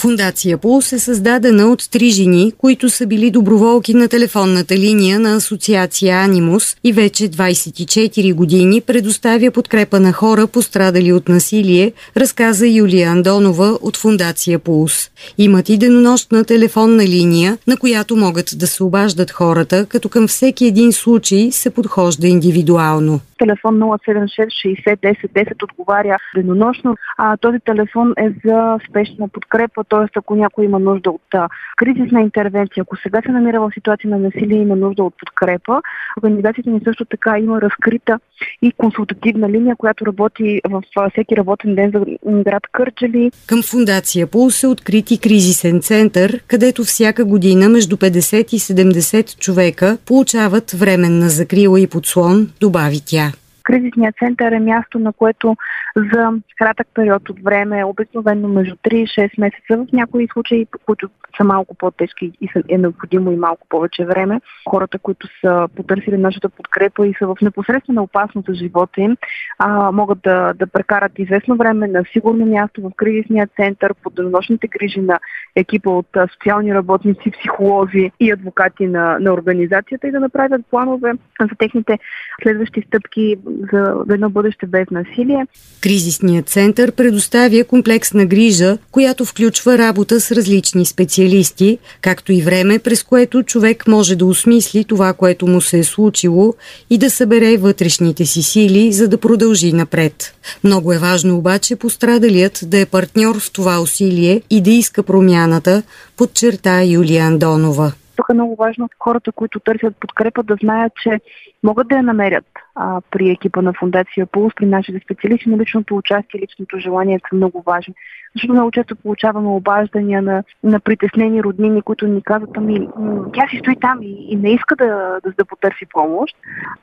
Фундация 0.01 0.59
Пулс 0.59 0.93
е 0.93 0.99
създадена 0.99 1.73
от 1.73 1.91
три 1.91 2.11
жени, 2.11 2.53
които 2.59 2.91
са 2.91 3.07
били 3.07 3.31
доброволки 3.31 3.95
на 3.95 4.09
телефонната 4.09 4.77
линия 4.77 5.21
на 5.21 5.35
Асоциация 5.35 6.17
Анимус 6.17 6.77
и 6.85 6.93
вече 6.93 7.29
24 7.29 8.35
години 8.35 8.81
предоставя 8.81 9.51
подкрепа 9.51 10.01
на 10.01 10.13
хора, 10.13 10.47
пострадали 10.47 11.13
от 11.13 11.29
насилие, 11.29 11.93
разказа 12.17 12.67
Юлия 12.67 13.11
Андонова 13.11 13.79
от 13.83 13.97
Фундация 13.97 14.59
Пулс. 14.59 15.11
Имат 15.39 15.69
и 15.69 15.77
денонощна 15.77 16.45
телефонна 16.45 17.07
линия, 17.07 17.59
на 17.67 17.77
която 17.77 18.17
могат 18.17 18.51
да 18.57 18.67
се 18.67 18.83
обаждат 18.83 19.31
хората, 19.31 19.87
като 19.87 20.09
към 20.09 20.29
всеки 20.29 20.67
един 20.67 20.93
случай 20.93 21.53
се 21.53 21.71
подхожда 21.71 22.27
индивидуално 22.27 23.21
телефон 23.40 23.74
076 23.79 24.50
60 24.61 24.96
10 24.96 25.29
10 25.33 25.62
отговаря 25.62 26.16
денонощно. 26.35 26.96
А, 27.16 27.37
този 27.37 27.59
телефон 27.61 28.14
е 28.18 28.29
за 28.44 28.79
спешна 28.88 29.29
подкрепа, 29.29 29.85
т.е. 29.85 30.18
ако 30.18 30.35
някой 30.35 30.64
има 30.64 30.79
нужда 30.79 31.11
от 31.11 31.35
а, 31.35 31.48
кризисна 31.76 32.20
интервенция, 32.20 32.83
ако 32.83 32.96
сега 32.96 33.20
се 33.26 33.33
намира 33.33 33.61
в 33.61 33.70
ситуация 33.74 34.11
на 34.11 34.18
насилие 34.18 34.59
и 34.59 34.62
има 34.62 34.76
нужда 34.76 35.05
от 35.05 35.14
подкрепа, 35.18 35.81
организацията 36.18 36.70
ни 36.70 36.81
също 36.85 37.05
така 37.05 37.38
има 37.38 37.61
разкрита 37.61 38.18
и 38.62 38.72
консултативна 38.72 39.50
линия, 39.50 39.76
която 39.76 40.07
работи 40.07 40.61
в 40.70 40.83
всеки 41.11 41.37
работен 41.37 41.74
ден 41.74 41.90
за 41.94 42.05
град 42.42 42.62
Кърджали. 42.72 43.31
Към 43.46 43.62
фундация 43.62 44.26
Пулс 44.26 44.62
е 44.62 44.66
открит 44.66 45.11
и 45.11 45.18
кризисен 45.18 45.81
център, 45.81 46.40
където 46.46 46.85
всяка 46.85 47.24
година 47.24 47.68
между 47.68 47.96
50 47.96 48.55
и 48.55 48.59
70 48.59 49.38
човека 49.38 49.98
получават 50.07 50.70
временна 50.70 51.29
закрила 51.29 51.81
и 51.81 51.87
подслон, 51.87 52.48
добави 52.61 53.00
тя. 53.07 53.30
Кризисният 53.71 54.17
център 54.19 54.53
е 54.53 54.61
място, 54.61 54.99
на 54.99 55.13
което 55.13 55.57
за 55.96 56.33
кратък 56.59 56.87
период 56.94 57.31
от 57.31 57.40
време, 57.42 57.85
обикновено 57.85 58.48
между 58.48 58.76
3 58.76 58.94
и 58.94 59.07
6 59.07 59.40
месеца, 59.40 59.76
в 59.76 59.92
някои 59.92 60.29
случаи, 60.33 60.66
които 60.87 61.09
са 61.37 61.44
малко 61.44 61.74
по-тежки 61.74 62.33
и 62.40 62.48
е 62.68 62.79
необходимо 62.79 63.33
и 63.33 63.37
малко 63.37 63.66
повече 63.68 64.05
време, 64.05 64.40
хората, 64.68 64.98
които 64.98 65.29
са 65.40 65.68
потърсили 65.76 66.16
нашата 66.16 66.48
подкрепа 66.48 67.07
и 67.07 67.14
са 67.18 67.26
в 67.26 67.37
непосредствена 67.42 68.03
опасност 68.03 68.48
за 68.48 68.55
живота 68.55 69.00
им, 69.00 69.16
а, 69.59 69.92
могат 69.92 70.18
да, 70.22 70.53
да 70.55 70.66
прекарат 70.66 71.12
известно 71.18 71.57
време 71.57 71.87
на 71.87 72.05
сигурно 72.12 72.46
място 72.46 72.83
в 72.83 72.90
кризисния 72.96 73.48
център, 73.57 73.94
под 74.03 74.14
денонощните 74.14 74.68
грижи 74.68 75.00
на 75.00 75.18
екипа 75.57 75.90
от 75.90 76.07
социални 76.33 76.74
работници, 76.74 77.31
психолози 77.31 78.11
и 78.20 78.33
адвокати 78.33 78.87
на, 78.87 79.18
на 79.20 79.33
организацията 79.33 80.09
и 80.09 80.12
да 80.12 80.20
направят 80.20 80.62
планове 80.70 81.12
за 81.40 81.48
техните 81.59 81.98
следващи 82.42 82.83
стъпки 82.87 83.37
за 83.72 84.05
едно 84.11 84.31
бъдеще 84.31 84.66
без 84.66 84.90
насилие. 84.90 85.46
Кризисният 85.81 86.49
център 86.49 86.93
предоставя 86.93 87.64
комплексна 87.64 88.27
грижа, 88.27 88.79
която 88.90 89.25
включва 89.25 89.79
работа 89.79 90.21
с 90.21 90.33
различни 90.33 90.87
специалисти, 90.87 91.79
както 92.01 92.33
и 92.33 92.43
време, 92.43 92.79
през 92.79 93.03
което 93.03 93.43
човек 93.43 93.88
може 93.88 94.16
да 94.16 94.27
осмисли 94.27 94.85
това, 94.85 95.12
което 95.12 95.47
му 95.47 95.61
се 95.61 95.79
е 95.79 95.85
случило 95.85 96.55
и 96.90 96.99
да 96.99 97.11
събере 97.11 97.57
вътрешните 97.57 98.27
си 98.27 98.43
сили, 98.43 98.93
за 98.93 99.09
да 99.09 99.19
продължи 99.19 99.73
напред. 99.73 100.35
Много 100.64 100.93
е 100.93 100.99
важно 100.99 101.37
обаче 101.37 101.77
пострадалият 101.77 102.61
да 102.66 102.79
е 102.79 102.87
партньор 102.87 103.40
в 103.40 103.51
това 103.53 103.81
усилие 103.81 104.43
и 104.51 104.61
да 104.61 104.71
иска 104.71 105.03
промяната, 105.03 105.83
подчерта 106.16 106.83
Юлия 106.83 107.25
Андонова. 107.25 107.93
Тук 108.21 108.27
е 108.31 108.35
много 108.35 108.57
важно 108.57 108.89
хората, 108.99 109.33
които 109.33 109.61
търсят 109.61 109.97
подкрепа, 110.01 110.43
да 110.43 110.57
знаят, 110.63 110.93
че 111.03 111.21
могат 111.63 111.89
да 111.89 111.97
я 111.97 112.03
намерят 112.03 112.47
а, 112.75 113.01
при 113.11 113.31
екипа 113.31 113.63
на 113.63 113.73
Фундация 113.73 114.27
Пулс, 114.27 114.55
при 114.57 114.67
нашите 114.67 115.01
специалисти, 115.05 115.49
но 115.49 115.59
личното 115.59 115.97
участие, 115.97 116.41
личното 116.41 116.79
желание 116.79 117.21
са 117.31 117.37
много 117.37 117.63
важни. 117.67 117.95
Защото 118.35 118.53
много 118.53 118.71
често 118.71 118.97
получаваме 118.97 119.49
обаждания 119.49 120.23
на, 120.23 120.43
на 120.64 120.81
притеснени 120.81 121.43
роднини, 121.43 121.83
които 121.83 122.07
ни 122.07 122.23
казват, 122.23 122.51
ами 122.57 122.88
тя 123.35 123.49
си 123.51 123.59
стои 123.59 123.77
там 123.81 124.03
и, 124.03 124.27
и 124.29 124.37
не 124.37 124.53
иска 124.53 124.77
да, 124.77 125.19
да, 125.25 125.33
да 125.38 125.45
потърси 125.45 125.87
помощ. 125.93 126.37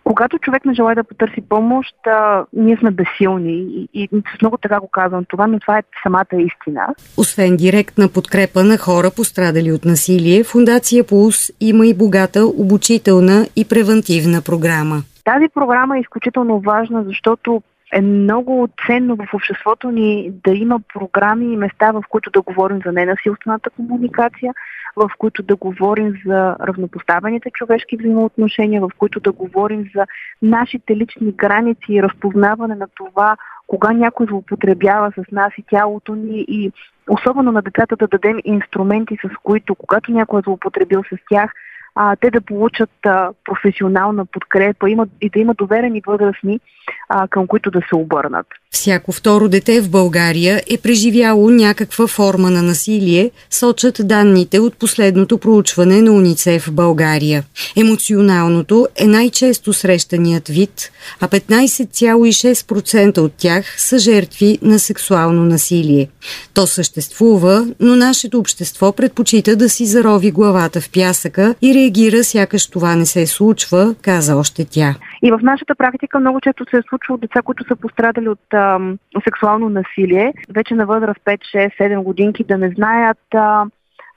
Когато 0.04 0.40
човек 0.40 0.66
не 0.66 0.74
желая 0.74 0.96
да 0.96 1.04
потърси 1.04 1.42
помощ, 1.50 1.96
а, 2.08 2.46
ние 2.54 2.78
сме 2.78 2.92
безсилни 2.92 3.54
и, 3.54 3.90
и, 3.94 4.04
и 4.04 4.22
с 4.38 4.42
много 4.42 4.58
така 4.58 4.80
го 4.80 4.88
казвам 4.88 5.26
това, 5.26 5.48
но 5.48 5.60
това 5.60 5.78
е 5.78 5.84
самата 6.04 6.26
истина. 6.34 6.96
Освен 7.18 7.58
директна 7.58 8.10
подкрепа 8.14 8.64
на 8.64 8.78
хора, 8.78 9.12
пострадали 9.16 9.72
от 9.72 9.86
насилие, 9.86 10.44
Фундация 10.44 11.04
Пулс 11.04 11.52
има 11.60 11.88
и 11.88 11.94
богата 11.94 12.46
обучителна 12.46 13.48
и 13.56 13.66
превентивна 13.70 14.42
програма. 14.46 15.04
Тази 15.26 15.46
програма 15.54 15.98
е 15.98 16.02
изключително 16.02 16.60
важна, 16.60 17.04
защото 17.04 17.62
е 17.94 18.02
много 18.02 18.70
ценно 18.88 19.16
в 19.16 19.34
обществото 19.34 19.92
ни 19.92 20.32
да 20.44 20.52
има 20.52 20.80
програми 20.94 21.54
и 21.54 21.58
места, 21.58 21.92
в 21.92 22.04
които 22.10 22.32
да 22.32 22.42
говорим 22.42 22.82
за 22.86 22.92
ненасилствената 22.92 23.70
комуникация, 23.70 24.54
в 24.96 25.10
които 25.18 25.44
да 25.44 25.56
говорим 25.56 26.14
за 26.26 26.56
равнопоставените 26.68 27.50
човешки 27.54 27.98
взаимоотношения, 27.98 28.82
в 28.82 28.90
които 28.98 29.20
да 29.20 29.32
говорим 29.32 29.90
за 29.96 30.06
нашите 30.42 30.98
лични 30.98 31.32
граници 31.32 31.86
и 31.90 32.04
разпознаване 32.04 32.76
на 32.76 32.88
това, 32.96 33.36
кога 33.68 33.92
някой 33.92 34.26
злоупотребява 34.26 35.12
с 35.12 35.32
нас 35.32 35.54
и 35.58 35.64
тялото 35.70 36.16
ни 36.16 36.46
и 36.48 36.72
особено 37.10 37.52
на 37.52 37.62
децата 37.62 37.96
да 37.96 38.08
дадем 38.08 38.38
инструменти, 38.46 39.18
с 39.26 39.30
които, 39.44 39.76
когато 39.76 40.12
някой 40.12 40.40
е 40.40 40.44
злоупотребил 40.44 41.04
с 41.04 41.18
тях, 41.30 41.52
а, 41.96 42.16
те 42.16 42.32
да 42.32 42.42
получат 42.42 42.90
а, 43.06 43.32
професионална 43.46 44.26
подкрепа 44.26 44.90
има, 44.90 45.08
и 45.22 45.30
да 45.30 45.40
има 45.40 45.54
доверени 45.54 46.02
възрастни, 46.08 46.60
а, 47.10 47.28
към 47.28 47.48
които 47.48 47.72
да 47.72 47.80
се 47.90 47.96
обърнат. 47.96 48.46
Всяко 48.72 49.12
второ 49.12 49.50
дете 49.50 49.82
в 49.82 49.90
България 49.90 50.62
е 50.70 50.78
преживяло 50.78 51.50
някаква 51.50 52.08
форма 52.08 52.52
на 52.52 52.64
насилие, 52.64 53.32
сочат 53.50 54.02
данните 54.04 54.60
от 54.60 54.78
последното 54.78 55.38
проучване 55.38 56.02
на 56.02 56.12
УНИЦЕФ 56.12 56.66
в 56.66 56.72
България. 56.72 57.44
Емоционалното 57.78 58.88
е 58.96 59.08
най-често 59.08 59.74
срещаният 59.74 60.48
вид, 60.48 60.92
а 61.20 61.28
15,6% 61.28 63.18
от 63.18 63.34
тях 63.38 63.82
са 63.82 64.00
жертви 64.00 64.60
на 64.62 64.80
сексуално 64.80 65.44
насилие. 65.44 66.08
То 66.54 66.68
съществува, 66.68 67.68
но 67.80 67.96
нашето 67.96 68.40
общество 68.40 68.92
предпочита 68.92 69.56
да 69.56 69.70
си 69.70 69.86
зарови 69.86 70.32
главата 70.32 70.82
в 70.82 70.90
пясъка 70.90 71.56
и 71.62 71.74
реагира 71.74 72.24
сякаш 72.24 72.68
това 72.68 72.96
не 72.96 73.06
се 73.06 73.28
случва, 73.28 73.96
каза 74.02 74.36
още 74.36 74.66
тя. 74.66 74.96
И 75.24 75.32
в 75.32 75.40
нашата 75.44 75.76
практика 75.76 76.20
много 76.20 76.42
често 76.42 76.66
се 76.70 76.78
е 76.78 76.82
случвало 76.90 77.18
деца, 77.18 77.42
които 77.42 77.64
са 77.68 77.76
пострадали 77.76 78.30
от 78.30 78.54
а, 78.54 78.80
сексуално 79.24 79.70
насилие, 79.70 80.34
вече 80.50 80.76
на 80.76 80.86
възраст 80.86 81.20
5, 81.26 81.38
6, 81.38 81.80
7 81.80 82.04
годинки, 82.04 82.44
да 82.44 82.58
не 82.58 82.70
знаят 82.70 83.36
а, 83.36 83.66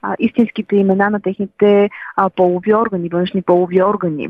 а, 0.01 0.15
истинските 0.19 0.75
имена 0.75 1.09
на 1.09 1.19
техните 1.19 1.89
а, 2.15 2.29
полови 2.29 2.75
органи, 2.75 3.09
външни 3.09 3.41
полови 3.41 3.83
органи 3.83 4.29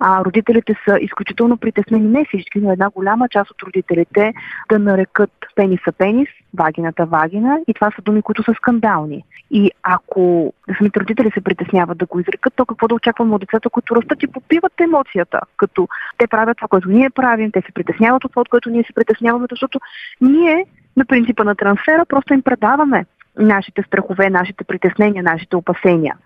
а, 0.00 0.24
родителите 0.24 0.74
са 0.88 0.98
изключително 1.00 1.56
притеснени, 1.56 2.08
не 2.08 2.24
всички, 2.24 2.58
но 2.60 2.72
една 2.72 2.90
голяма 2.90 3.28
част 3.28 3.50
от 3.50 3.62
родителите 3.62 4.34
да 4.68 4.78
нарекат 4.78 5.30
пениса 5.54 5.92
пенис, 5.98 6.28
вагината 6.54 7.06
вагина 7.06 7.58
и 7.68 7.74
това 7.74 7.90
са 7.90 8.02
думи, 8.02 8.22
които 8.22 8.42
са 8.42 8.54
скандални. 8.54 9.24
И 9.50 9.70
ако 9.82 10.52
самите 10.78 11.00
родители 11.00 11.30
се 11.34 11.40
притесняват 11.40 11.98
да 11.98 12.06
го 12.06 12.20
изрекат, 12.20 12.52
то 12.56 12.66
какво 12.66 12.88
да 12.88 12.94
очакваме 12.94 13.34
от 13.34 13.40
децата, 13.40 13.70
които 13.70 13.96
растат 13.96 14.22
и 14.22 14.26
попиват 14.26 14.80
емоцията, 14.80 15.40
като 15.56 15.88
те 16.18 16.26
правят 16.26 16.56
това, 16.56 16.68
което 16.68 16.88
ние 16.88 17.10
правим, 17.10 17.52
те 17.52 17.62
се 17.66 17.72
притесняват 17.72 18.24
от 18.24 18.32
това, 18.32 18.40
от 18.40 18.48
което 18.48 18.70
ние 18.70 18.82
се 18.82 18.92
притесняваме, 18.92 19.46
защото 19.50 19.80
ние 20.20 20.64
на 20.96 21.04
принципа 21.04 21.44
на 21.44 21.54
трансфера 21.54 22.04
просто 22.08 22.34
им 22.34 22.42
предаваме 22.42 23.06
нашите 23.38 23.82
страхове, 23.82 24.30
нашите 24.30 24.64
притеснения, 24.64 25.22
нашите 25.22 25.56
опасения. 25.56 26.16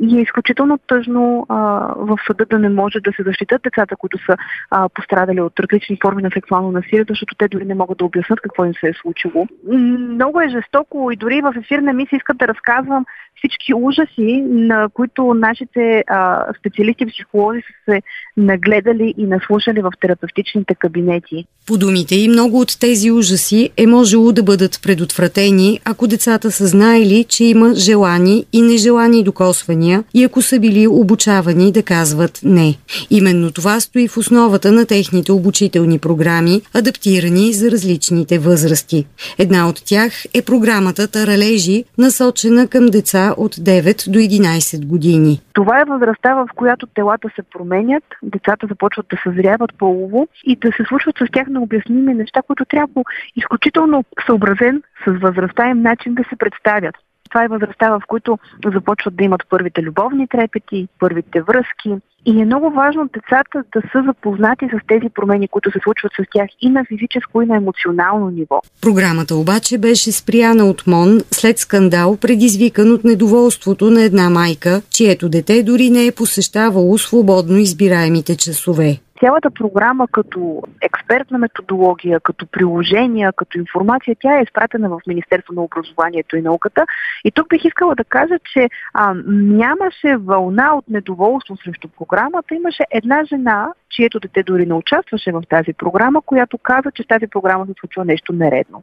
И 0.00 0.18
е 0.18 0.22
изключително 0.22 0.78
тъжно 0.86 1.46
а, 1.48 1.56
в 1.96 2.18
съда 2.26 2.44
да 2.50 2.58
не 2.58 2.68
може 2.68 3.00
да 3.00 3.12
се 3.16 3.22
защитат 3.22 3.62
децата, 3.62 3.96
които 3.96 4.18
са 4.18 4.36
а, 4.70 4.88
пострадали 4.88 5.40
от 5.40 5.60
различни 5.60 5.98
форми 6.02 6.22
на 6.22 6.30
сексуално 6.34 6.72
насилие, 6.72 7.04
защото 7.08 7.34
те 7.38 7.48
дори 7.48 7.64
не 7.64 7.74
могат 7.74 7.98
да 7.98 8.04
обяснат 8.04 8.40
какво 8.40 8.64
им 8.64 8.74
се 8.74 8.88
е 8.88 8.94
случило. 9.02 9.46
Много 9.68 10.40
е 10.40 10.48
жестоко 10.48 11.10
и 11.12 11.16
дори 11.16 11.40
в 11.40 11.54
ефирна 11.58 11.92
мисия 11.92 12.16
искат 12.16 12.38
да 12.38 12.48
разказвам 12.48 13.04
всички 13.36 13.74
ужаси, 13.74 14.44
на 14.48 14.88
които 14.94 15.34
нашите 15.34 16.04
а, 16.06 16.44
специалисти 16.58 17.06
психолози 17.06 17.60
са 17.60 17.92
се 17.92 18.02
нагледали 18.36 19.14
и 19.18 19.26
наслушали 19.26 19.82
в 19.82 19.92
терапевтичните 20.00 20.74
кабинети. 20.74 21.44
По 21.66 21.78
думите 21.78 22.14
и 22.14 22.28
много 22.28 22.60
от 22.60 22.80
тези 22.80 23.10
ужаси 23.10 23.70
е 23.76 23.86
можело 23.86 24.32
да 24.32 24.42
бъдат 24.42 24.80
предотвратени, 24.82 25.80
ако 25.84 26.06
децата 26.06 26.50
са 26.50 26.66
знаели, 26.66 27.24
че 27.28 27.44
има 27.44 27.74
желани 27.74 28.46
и 28.52 28.62
нежелани 28.62 29.24
докосвания 29.24 29.71
запитвания 29.72 30.04
и 30.14 30.24
ако 30.24 30.42
са 30.42 30.60
били 30.60 30.86
обучавани 30.86 31.72
да 31.72 31.82
казват 31.82 32.40
не. 32.44 32.74
Именно 33.10 33.52
това 33.52 33.80
стои 33.80 34.08
в 34.08 34.16
основата 34.16 34.72
на 34.72 34.86
техните 34.86 35.32
обучителни 35.32 35.98
програми, 35.98 36.60
адаптирани 36.74 37.52
за 37.52 37.70
различните 37.70 38.38
възрасти. 38.38 39.06
Една 39.38 39.68
от 39.68 39.82
тях 39.86 40.12
е 40.34 40.42
програмата 40.42 41.10
Таралежи, 41.10 41.84
насочена 41.98 42.68
към 42.68 42.86
деца 42.86 43.34
от 43.36 43.54
9 43.54 44.10
до 44.10 44.18
11 44.18 44.86
години. 44.86 45.40
Това 45.52 45.80
е 45.80 45.84
възрастта, 45.84 46.34
в 46.34 46.48
която 46.56 46.86
телата 46.86 47.28
се 47.36 47.42
променят, 47.42 48.04
децата 48.22 48.66
започват 48.66 49.06
да 49.10 49.16
съзряват 49.24 49.70
полово 49.78 50.28
и 50.44 50.56
да 50.56 50.68
се 50.76 50.84
случват 50.88 51.16
с 51.18 51.26
тях 51.32 51.46
необясними 51.46 52.14
неща, 52.14 52.42
които 52.46 52.64
трябва 52.64 53.02
изключително 53.36 54.04
съобразен 54.26 54.82
с 55.04 55.10
възрастта 55.20 55.68
им 55.68 55.82
начин 55.82 56.14
да 56.14 56.24
се 56.24 56.36
представят. 56.36 56.94
Това 57.32 57.44
е 57.44 57.48
възрастта, 57.48 57.90
в 57.90 58.00
които 58.08 58.38
започват 58.74 59.16
да 59.16 59.24
имат 59.24 59.42
първите 59.50 59.82
любовни 59.82 60.28
трепети, 60.28 60.88
първите 60.98 61.42
връзки. 61.42 62.02
И 62.26 62.40
е 62.40 62.44
много 62.44 62.70
важно 62.70 63.08
децата 63.14 63.64
да 63.72 63.80
са 63.92 64.02
запознати 64.06 64.64
с 64.74 64.86
тези 64.88 65.08
промени, 65.14 65.48
които 65.48 65.70
се 65.70 65.78
случват 65.82 66.12
с 66.12 66.24
тях 66.32 66.48
и 66.60 66.70
на 66.70 66.84
физическо, 66.84 67.42
и 67.42 67.46
на 67.46 67.56
емоционално 67.56 68.30
ниво. 68.30 68.60
Програмата 68.82 69.36
обаче 69.36 69.78
беше 69.78 70.12
спряна 70.12 70.64
от 70.64 70.86
МОН 70.86 71.20
след 71.30 71.58
скандал, 71.58 72.16
предизвикан 72.16 72.92
от 72.92 73.04
недоволството 73.04 73.90
на 73.90 74.02
една 74.02 74.30
майка, 74.30 74.82
чието 74.90 75.28
дете 75.28 75.62
дори 75.62 75.90
не 75.90 76.06
е 76.06 76.12
посещавало 76.12 76.98
свободно 76.98 77.56
избираемите 77.56 78.36
часове 78.36 78.98
цялата 79.24 79.50
програма 79.50 80.08
като 80.08 80.62
експертна 80.80 81.38
методология, 81.38 82.20
като 82.20 82.46
приложения, 82.46 83.32
като 83.32 83.58
информация, 83.58 84.16
тя 84.20 84.38
е 84.38 84.42
изпратена 84.42 84.88
в 84.88 85.00
Министерство 85.06 85.54
на 85.54 85.62
образованието 85.62 86.36
и 86.36 86.42
науката. 86.42 86.86
И 87.24 87.30
тук 87.30 87.48
бих 87.48 87.64
искала 87.64 87.94
да 87.94 88.04
кажа, 88.04 88.34
че 88.52 88.68
а, 88.94 89.14
нямаше 89.26 90.16
вълна 90.16 90.74
от 90.74 90.84
недоволство 90.88 91.56
срещу 91.56 91.88
програмата. 91.88 92.54
Имаше 92.54 92.82
една 92.90 93.24
жена, 93.24 93.72
чието 93.90 94.20
дете 94.20 94.42
дори 94.42 94.66
не 94.66 94.74
участваше 94.74 95.32
в 95.32 95.42
тази 95.48 95.72
програма, 95.72 96.22
която 96.22 96.58
каза, 96.58 96.90
че 96.94 97.08
тази 97.08 97.26
програма 97.26 97.66
се 97.66 97.72
случва 97.80 98.04
нещо 98.04 98.32
нередно. 98.32 98.82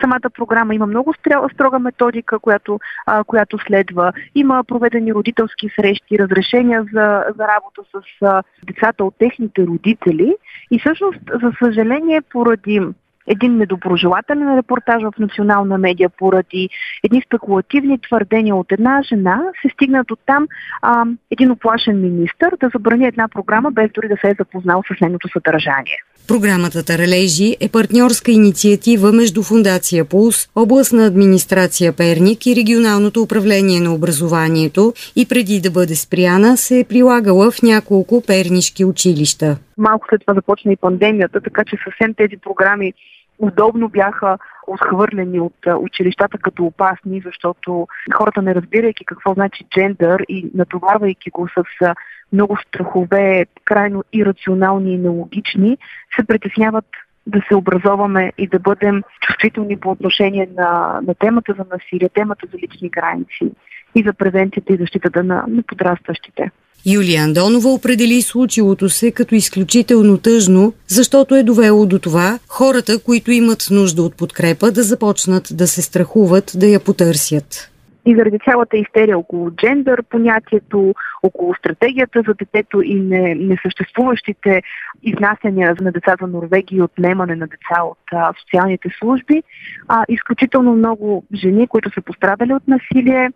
Самата 0.00 0.30
програма 0.34 0.74
има 0.74 0.86
много 0.86 1.14
строга 1.52 1.78
методика, 1.78 2.38
която, 2.38 2.80
а, 3.06 3.24
която 3.24 3.58
следва. 3.58 4.12
Има 4.34 4.64
проведени 4.64 5.14
родителски 5.14 5.68
срещи, 5.80 6.18
разрешения 6.18 6.82
за, 6.82 7.24
за 7.38 7.48
работа 7.48 7.82
с 7.92 8.22
а, 8.22 8.42
децата 8.66 9.04
от 9.04 9.14
техните 9.18 9.66
родители. 9.66 10.34
И 10.70 10.78
всъщност, 10.78 11.20
за 11.42 11.52
съжаление, 11.62 12.20
поради 12.20 12.80
един 13.26 13.56
недоброжелателен 13.56 14.56
репортаж 14.56 15.02
в 15.02 15.12
национална 15.18 15.78
медия 15.78 16.10
поради 16.10 16.68
едни 17.04 17.22
спекулативни 17.26 17.98
твърдения 17.98 18.56
от 18.56 18.72
една 18.72 19.02
жена, 19.02 19.42
се 19.62 19.68
стигна 19.68 20.04
до 20.04 20.16
там 20.26 20.46
а, 20.82 21.04
един 21.30 21.50
оплашен 21.50 22.00
министр 22.00 22.50
да 22.60 22.68
забрани 22.68 23.06
една 23.06 23.28
програма, 23.28 23.70
без 23.70 23.90
дори 23.94 24.08
да 24.08 24.16
се 24.16 24.28
е 24.30 24.34
запознал 24.38 24.82
с 24.82 25.00
нейното 25.00 25.28
съдържание. 25.28 25.96
Програмата 26.28 26.84
Таралежи 26.84 27.56
е 27.60 27.68
партньорска 27.68 28.32
инициатива 28.32 29.12
между 29.12 29.42
Фундация 29.42 30.04
Пулс, 30.04 30.48
областна 30.54 31.06
администрация 31.06 31.92
Перник 31.92 32.46
и 32.46 32.56
регионалното 32.56 33.22
управление 33.22 33.80
на 33.80 33.94
образованието 33.94 34.92
и 35.16 35.28
преди 35.28 35.60
да 35.60 35.70
бъде 35.70 35.94
спряна 35.94 36.56
се 36.56 36.78
е 36.80 36.84
прилагала 36.84 37.50
в 37.50 37.62
няколко 37.62 38.22
пернишки 38.26 38.84
училища. 38.84 39.58
Малко 39.78 40.06
след 40.10 40.20
това 40.20 40.34
започна 40.34 40.72
и 40.72 40.76
пандемията, 40.76 41.40
така 41.40 41.64
че 41.64 41.76
съвсем 41.84 42.14
тези 42.14 42.36
програми 42.36 42.92
удобно 43.38 43.88
бяха 43.88 44.38
отхвърлени 44.66 45.40
от 45.40 45.56
училищата 45.78 46.38
като 46.38 46.64
опасни, 46.64 47.22
защото 47.24 47.86
хората 48.14 48.42
не 48.42 48.54
разбирайки 48.54 49.04
какво 49.04 49.34
значи 49.34 49.64
джендър 49.70 50.24
и 50.28 50.50
натоварвайки 50.54 51.30
го 51.30 51.48
с 51.48 51.94
много 52.32 52.56
страхове, 52.68 53.46
крайно 53.64 54.04
ирационални 54.12 54.92
и 54.94 54.98
нелогични, 54.98 55.78
се 56.16 56.26
притесняват 56.26 56.86
да 57.26 57.40
се 57.48 57.56
образоваме 57.56 58.32
и 58.38 58.46
да 58.48 58.58
бъдем 58.58 59.02
чувствителни 59.20 59.76
по 59.76 59.90
отношение 59.90 60.48
на, 60.56 61.00
на 61.02 61.14
темата 61.14 61.54
за 61.58 61.64
насилие, 61.72 62.08
темата 62.08 62.46
за 62.52 62.58
лични 62.58 62.88
граници 62.88 63.52
и 63.94 64.02
за 64.02 64.12
превенцията 64.12 64.72
и 64.72 64.76
защитата 64.76 65.24
на, 65.24 65.44
на 65.48 65.62
подрастващите. 65.62 66.50
Юлия 66.86 67.22
Андонова 67.22 67.68
определи 67.68 68.22
случилото 68.22 68.88
се 68.88 69.12
като 69.12 69.34
изключително 69.34 70.18
тъжно, 70.18 70.72
защото 70.86 71.34
е 71.34 71.42
довело 71.42 71.86
до 71.86 71.98
това 71.98 72.38
хората, 72.48 73.02
които 73.04 73.30
имат 73.30 73.68
нужда 73.70 74.02
от 74.02 74.16
подкрепа, 74.16 74.70
да 74.70 74.82
започнат 74.82 75.48
да 75.52 75.66
се 75.66 75.82
страхуват 75.82 76.52
да 76.56 76.66
я 76.66 76.80
потърсят. 76.80 77.70
И 78.06 78.16
заради 78.16 78.38
цялата 78.44 78.76
истерия 78.76 79.18
около 79.18 79.50
джендър 79.50 80.02
понятието, 80.02 80.94
около 81.22 81.54
стратегията 81.54 82.22
за 82.26 82.34
детето 82.34 82.82
и 82.82 82.94
не, 82.94 83.34
несъществуващите 83.34 84.62
изнасяния 85.02 85.74
на 85.80 85.92
деца 85.92 86.14
за 86.20 86.26
Норвегия 86.26 86.78
и 86.78 86.82
отнемане 86.82 87.36
на 87.36 87.46
деца 87.46 87.82
от 87.82 87.98
а, 88.12 88.32
социалните 88.40 88.88
служби, 88.98 89.42
а, 89.88 90.04
изключително 90.08 90.72
много 90.72 91.24
жени, 91.34 91.66
които 91.66 91.90
са 91.94 92.02
пострадали 92.02 92.54
от 92.54 92.68
насилие, 92.68 93.30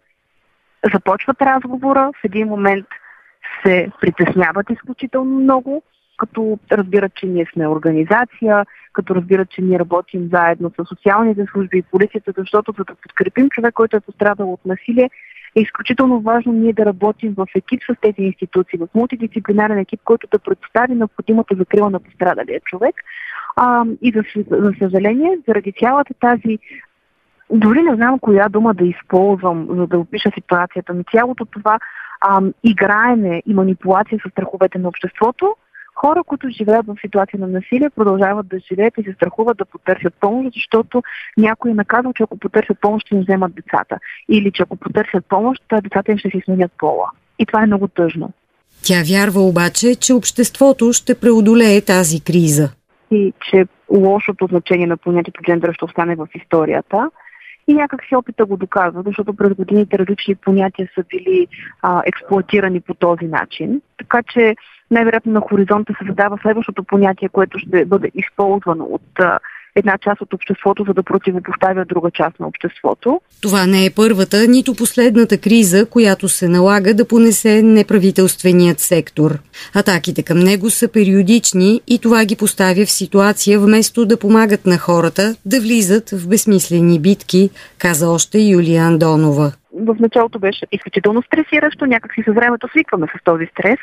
започват 0.94 1.42
разговора, 1.42 2.10
в 2.20 2.24
един 2.24 2.48
момент 2.48 2.86
се 3.62 3.90
притесняват 4.00 4.70
изключително 4.70 5.40
много, 5.40 5.82
като 6.16 6.58
разбират, 6.72 7.14
че 7.14 7.26
ние 7.26 7.46
сме 7.52 7.68
организация, 7.68 8.66
като 8.92 9.14
разбират, 9.14 9.50
че 9.50 9.62
ние 9.62 9.78
работим 9.78 10.28
заедно 10.32 10.70
с 10.70 10.88
социалните 10.88 11.46
служби 11.52 11.78
и 11.78 11.82
полицията, 11.82 12.32
защото 12.36 12.74
за 12.78 12.84
да 12.84 12.94
подкрепим 12.94 13.48
човек, 13.48 13.74
който 13.74 13.96
е 13.96 14.00
пострадал 14.00 14.52
от 14.52 14.60
насилие, 14.66 15.10
е 15.56 15.60
изключително 15.60 16.20
важно 16.20 16.52
ние 16.52 16.72
да 16.72 16.86
работим 16.86 17.34
в 17.36 17.46
екип 17.54 17.80
с 17.90 17.94
тези 18.00 18.22
институции, 18.22 18.78
в 18.78 18.88
мултидисциплинарен 18.94 19.78
екип, 19.78 20.00
който 20.04 20.28
да 20.32 20.38
предостави 20.38 20.94
необходимата 20.94 21.54
закрила 21.54 21.90
на 21.90 22.00
пострадалия 22.00 22.60
човек. 22.60 22.94
А, 23.56 23.84
и 24.02 24.12
за, 24.12 24.22
за 24.50 24.72
съжаление, 24.78 25.38
заради 25.48 25.72
цялата 25.80 26.14
тази 26.20 26.58
дори 27.50 27.82
не 27.82 27.94
знам 27.94 28.18
коя 28.18 28.48
дума 28.48 28.74
да 28.74 28.84
използвам, 28.84 29.66
за 29.70 29.87
да 29.87 29.98
опиша 29.98 30.30
ситуацията, 30.34 30.94
но 30.94 31.02
цялото 31.12 31.44
това 31.44 31.78
а, 32.20 32.40
играене 32.64 33.42
и 33.46 33.54
манипулация 33.54 34.18
с 34.26 34.30
страховете 34.30 34.78
на 34.78 34.88
обществото, 34.88 35.56
хора, 36.00 36.22
които 36.26 36.48
живеят 36.48 36.87
в 36.87 36.96
ситуация 37.00 37.40
на 37.40 37.46
насилие, 37.46 37.90
продължават 37.90 38.48
да 38.48 38.58
живеят 38.58 38.94
и 38.98 39.02
се 39.02 39.12
страхуват 39.12 39.56
да 39.56 39.64
потърсят 39.64 40.14
помощ, 40.20 40.54
защото 40.54 41.02
някой 41.37 41.70
е 41.70 41.74
наказал, 41.74 42.12
че 42.12 42.22
ако 42.22 42.38
потърсят 42.38 42.80
помощ, 42.80 43.06
ще 43.06 43.14
им 43.14 43.20
вземат 43.20 43.54
децата. 43.54 43.98
Или 44.28 44.50
че 44.52 44.62
ако 44.62 44.76
потърсят 44.76 45.26
помощ, 45.28 45.62
децата 45.82 46.12
им 46.12 46.18
ще 46.18 46.30
си 46.30 46.42
сменят 46.44 46.72
пола. 46.78 47.11
И 47.38 47.46
това 47.46 47.62
е 47.62 47.66
много 47.66 47.88
тъжно. 47.88 48.32
Тя 48.82 49.02
вярва 49.11 49.40
обаче, 49.40 49.94
че 49.94 50.12
обществото 50.12 50.92
ще 50.92 51.20
преодолее 51.20 51.80
тази 51.80 52.24
криза. 52.24 52.70
И 53.11 53.32
че 53.50 53.66
лошото 53.90 54.46
значение 54.46 54.87
на 54.87 54.96
понятието 54.96 55.42
джендър 55.42 55.72
ще 55.72 55.84
остане 55.84 56.16
в 56.16 56.28
историята 56.34 57.11
и 57.68 57.74
някак 57.74 58.04
си 58.04 58.16
опита 58.16 58.44
го 58.44 58.57
доказва, 58.57 59.02
защото 59.07 59.35
през 59.35 59.54
годините 59.54 59.98
различни 59.98 60.35
понятия 60.35 60.88
са 60.94 61.04
били 61.09 61.46
а, 61.83 62.02
експлуатирани 62.07 62.81
по 62.81 62.94
този 62.94 63.24
начин. 63.24 63.81
Така 63.98 64.22
че 64.22 64.57
най-вероятно 64.90 65.33
на 65.33 65.40
хоризонта 65.40 65.92
се 65.98 66.09
задава 66.09 66.38
следващото 66.42 66.85
понятие, 66.85 67.28
което 67.28 67.59
ще 67.59 67.85
бъде 67.85 68.11
използвано 68.14 68.85
от 68.85 69.20
а, 69.20 69.38
една 69.76 69.98
част 69.98 70.20
от 70.20 70.35
обществото, 70.35 70.85
за 70.87 70.94
да 70.94 71.02
противопоставя 71.02 71.85
друга 71.85 72.11
част 72.11 72.40
на 72.40 72.46
обществото. 72.46 73.20
Това 73.40 73.66
не 73.66 73.85
е 73.85 73.90
първата, 73.90 74.46
нито 74.48 74.74
последната 74.74 75.38
криза, 75.38 75.87
която 75.87 76.28
се 76.28 76.48
налага 76.48 76.94
да 76.94 77.09
понесе 77.09 77.62
неправителственият 77.62 78.81
сектор. 78.81 79.38
Атаките 79.74 80.22
към 80.22 80.38
него 80.38 80.70
са 80.70 80.88
периодични 80.88 81.81
и 81.87 81.98
това 81.98 82.24
ги 82.24 82.37
поставя 82.37 82.87
в 82.87 82.90
ситуация 82.90 83.61
вместо 83.61 84.07
да 84.07 84.16
помагат 84.16 84.66
на 84.66 84.78
хората 84.78 85.37
да 85.44 85.61
влизат 85.61 86.11
в 86.11 86.28
безсмислени 86.28 87.00
битки, 87.00 87.50
каза 87.78 88.09
още 88.09 88.38
Юлия 88.38 88.83
Андонова 88.83 89.52
в 89.72 89.96
началото 90.00 90.38
беше 90.38 90.66
изключително 90.72 91.22
стресиращо, 91.22 91.87
някак 91.87 92.14
си 92.14 92.22
с 92.26 92.33
времето 92.33 92.68
свикваме 92.68 93.07
с 93.07 93.24
този 93.24 93.46
стрес, 93.46 93.78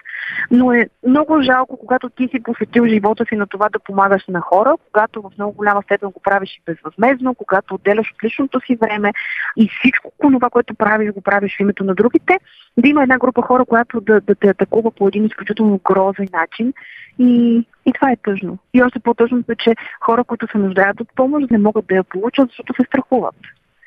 но 0.52 0.72
е 0.72 0.90
много 1.08 1.42
жалко, 1.42 1.78
когато 1.78 2.10
ти 2.10 2.28
си 2.28 2.44
посветил 2.44 2.86
живота 2.86 3.26
си 3.26 3.36
на 3.36 3.48
това 3.48 3.70
да 3.70 3.80
помагаш 3.80 4.24
на 4.28 4.42
хора, 4.42 4.76
когато 4.92 5.22
в 5.22 5.32
много 5.38 5.54
голяма 5.54 5.82
степен 5.84 6.10
го 6.10 6.20
правиш 6.20 6.50
и 6.58 6.62
безвъзмезно, 6.66 7.36
когато 7.36 7.76
отделяш 7.76 8.12
от 8.12 8.24
личното 8.24 8.60
си 8.60 8.76
време 8.76 9.12
и 9.58 9.70
всичко 9.80 10.12
това, 10.20 10.50
което 10.50 10.76
правиш, 10.76 11.12
го 11.12 11.22
правиш 11.22 11.58
в 11.58 11.60
името 11.60 11.84
на 11.84 11.96
другите, 11.96 12.40
да 12.78 12.90
има 12.90 13.04
една 13.04 13.18
група 13.18 13.42
хора, 13.42 13.66
която 13.66 14.02
да, 14.02 14.22
да 14.22 14.36
те 14.36 14.48
атакува 14.48 14.92
по 14.92 15.08
един 15.08 15.26
изключително 15.26 15.80
грозен 15.84 16.28
начин 16.34 16.74
и, 17.20 17.64
и 17.86 17.94
това 17.94 18.12
е 18.12 18.18
тъжно. 18.24 18.58
И 18.74 18.84
още 18.84 19.00
по-тъжното 19.00 19.52
е, 19.52 19.56
че 19.56 19.76
хора, 20.02 20.24
които 20.24 20.48
се 20.52 20.58
нуждаят 20.58 21.00
от 21.00 21.10
помощ, 21.16 21.52
не 21.52 21.58
могат 21.58 21.88
да 21.88 21.96
я 21.96 22.04
получат, 22.04 22.50
защото 22.50 22.74
се 22.74 22.88
страхуват 22.88 23.36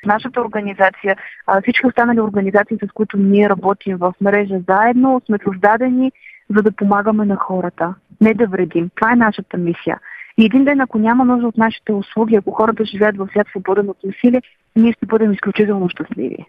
нашата 0.05 0.41
организация, 0.41 1.15
всички 1.61 1.87
останали 1.87 2.19
организации, 2.19 2.77
с 2.83 2.91
които 2.93 3.17
ние 3.17 3.49
работим 3.49 3.97
в 3.97 4.13
мрежа 4.21 4.59
заедно, 4.69 5.21
сме 5.25 5.37
създадени 5.43 6.11
за 6.55 6.61
да 6.61 6.71
помагаме 6.71 7.25
на 7.25 7.35
хората, 7.35 7.93
не 8.21 8.33
да 8.33 8.47
вредим. 8.47 8.89
Това 8.95 9.11
е 9.11 9.15
нашата 9.15 9.57
мисия. 9.57 9.99
И 10.37 10.45
един 10.45 10.65
ден, 10.65 10.81
ако 10.81 10.97
няма 10.97 11.25
нужда 11.25 11.47
от 11.47 11.57
нашите 11.57 11.91
услуги, 11.91 12.35
ако 12.35 12.51
хората 12.51 12.85
живеят 12.85 13.17
в 13.17 13.27
свят 13.31 13.47
свободен 13.51 13.89
от 13.89 13.97
насилие, 14.03 14.41
ние 14.75 14.93
ще 14.93 15.05
бъдем 15.05 15.31
изключително 15.33 15.89
щастливи. 15.89 16.45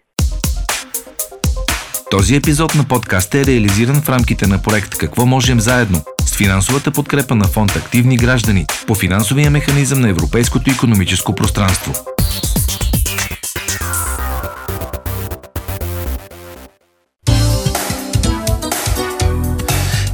Този 2.11 2.35
епизод 2.35 2.75
на 2.75 2.83
подкаста 2.89 3.37
е 3.37 3.45
реализиран 3.45 3.95
в 3.95 4.09
рамките 4.09 4.47
на 4.47 4.61
проект 4.61 4.97
Какво 4.97 5.25
можем 5.25 5.59
заедно 5.59 5.97
с 6.19 6.37
финансовата 6.37 6.91
подкрепа 6.91 7.35
на 7.35 7.45
фонд 7.45 7.71
Активни 7.75 8.17
граждани 8.17 8.65
по 8.87 8.95
финансовия 8.95 9.51
механизъм 9.51 10.01
на 10.01 10.09
Европейското 10.09 10.71
економическо 10.71 11.35
пространство. 11.35 11.93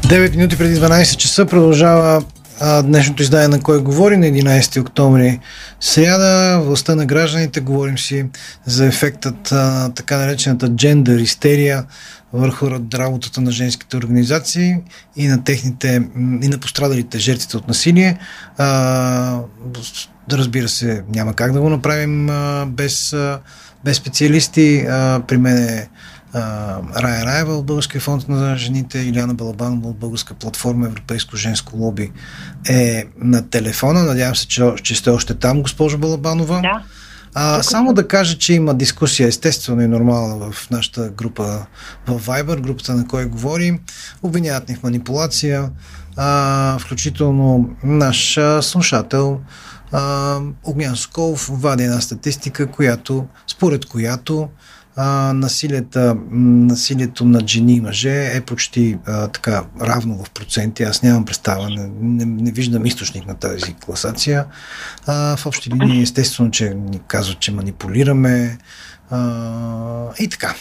9 0.07 0.35
минути 0.35 0.57
преди 0.57 0.75
12 0.75 1.17
часа 1.17 1.45
продължава 1.45 2.23
а, 2.59 2.81
днешното 2.81 3.23
издание 3.23 3.47
на 3.47 3.61
Кой 3.61 3.81
говори 3.81 4.17
на 4.17 4.25
11 4.25 4.81
октомври 4.81 5.39
сряда. 5.79 6.61
Властта 6.61 6.95
на 6.95 7.05
гражданите 7.05 7.59
говорим 7.59 7.97
си 7.97 8.25
за 8.65 8.85
ефектът 8.85 9.51
а, 9.51 9.91
така 9.95 10.17
наречената 10.17 10.69
джендър 10.69 11.19
истерия 11.19 11.85
върху 12.33 12.69
работата 12.93 13.41
на 13.41 13.51
женските 13.51 13.97
организации 13.97 14.77
и 15.15 15.27
на 15.27 15.43
техните 15.43 16.01
и 16.41 16.47
на 16.47 16.57
пострадалите 16.57 17.19
жертвите 17.19 17.57
от 17.57 17.67
насилие. 17.67 18.17
А, 18.57 19.39
разбира 20.31 20.69
се, 20.69 21.03
няма 21.15 21.33
как 21.33 21.53
да 21.53 21.61
го 21.61 21.69
направим 21.69 22.29
а, 22.29 22.65
без, 22.65 23.13
а, 23.13 23.39
без 23.85 23.97
специалисти. 23.97 24.85
А, 24.89 25.21
при 25.27 25.37
мен 25.37 25.57
е 25.57 25.87
Рая 26.95 27.25
Раева 27.25 27.57
от 27.57 27.65
Българския 27.65 28.01
фонд 28.01 28.29
на 28.29 28.57
жените, 28.57 28.99
Иляна 28.99 29.33
Балабанова 29.33 29.89
от 29.89 29.97
Българска 29.97 30.33
платформа 30.33 30.85
Европейско 30.85 31.35
женско 31.35 31.77
лоби 31.77 32.11
е 32.69 33.05
на 33.17 33.49
телефона. 33.49 34.03
Надявам 34.03 34.35
се, 34.35 34.47
че, 34.47 34.63
че 34.83 34.95
сте 34.95 35.09
още 35.09 35.33
там, 35.33 35.61
госпожо 35.61 35.97
Балабанова. 35.97 36.61
Да. 36.61 36.83
А, 37.33 37.63
само 37.63 37.93
да 37.93 38.07
кажа, 38.07 38.37
че 38.37 38.53
има 38.53 38.73
дискусия 38.73 39.27
естествено 39.27 39.81
и 39.81 39.87
нормална 39.87 40.51
в 40.51 40.69
нашата 40.69 41.09
група 41.09 41.65
в 42.07 42.19
Viber, 42.19 42.61
групата 42.61 42.95
на 42.95 43.07
кой 43.07 43.25
говорим. 43.25 43.79
Обвиняват 44.23 44.69
ни 44.69 44.75
в 44.75 44.83
манипулация, 44.83 45.69
а, 46.15 46.77
включително 46.79 47.69
наш 47.83 48.39
слушател 48.61 49.39
а, 49.91 50.39
Огнян 50.63 50.95
Соколов 50.95 51.49
вади 51.51 51.83
една 51.83 52.01
статистика, 52.01 52.67
която, 52.67 53.25
според 53.47 53.85
която 53.85 54.49
а, 54.97 55.33
насилието, 55.33 57.25
на 57.25 57.47
жени 57.47 57.73
и 57.73 57.81
мъже 57.81 58.31
е 58.33 58.41
почти 58.41 58.97
а, 59.05 59.27
така 59.27 59.63
равно 59.81 60.23
в 60.23 60.29
проценти. 60.29 60.83
Аз 60.83 61.03
нямам 61.03 61.25
представа, 61.25 61.69
не, 61.69 61.89
не, 62.01 62.25
не 62.25 62.51
виждам 62.51 62.85
източник 62.85 63.27
на 63.27 63.35
тази 63.35 63.73
класация. 63.73 64.45
А, 65.07 65.37
в 65.37 65.45
общи 65.45 65.69
линии, 65.69 66.01
естествено, 66.01 66.51
че 66.51 66.73
ни 66.73 66.99
казват, 67.07 67.39
че 67.39 67.51
манипулираме. 67.51 68.57
А, 69.09 70.13
и 70.19 70.27
така. 70.27 70.55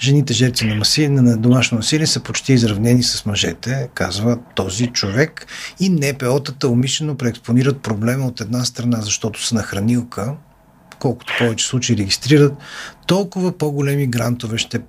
Жените 0.00 0.34
жертви 0.34 0.66
на, 0.66 0.74
насилие, 0.74 1.08
на 1.08 1.36
домашно 1.36 1.78
насилие 1.78 2.06
са 2.06 2.20
почти 2.20 2.52
изравнени 2.52 3.02
с 3.02 3.26
мъжете, 3.26 3.88
казва 3.94 4.38
този 4.54 4.86
човек. 4.86 5.46
И 5.80 5.90
НПО-тата 5.90 6.64
умишлено 6.64 7.16
преекспонират 7.16 7.82
проблема 7.82 8.26
от 8.26 8.40
една 8.40 8.64
страна, 8.64 9.00
защото 9.00 9.46
са 9.46 9.54
на 9.54 9.62
хранилка, 9.62 10.34
колкото 11.00 11.34
повече 11.38 11.66
случаи 11.66 11.96
регистрират, 11.96 12.52
толкова 13.06 13.58
по-големи 13.58 14.06
грантове 14.06 14.58
ще 14.58 14.80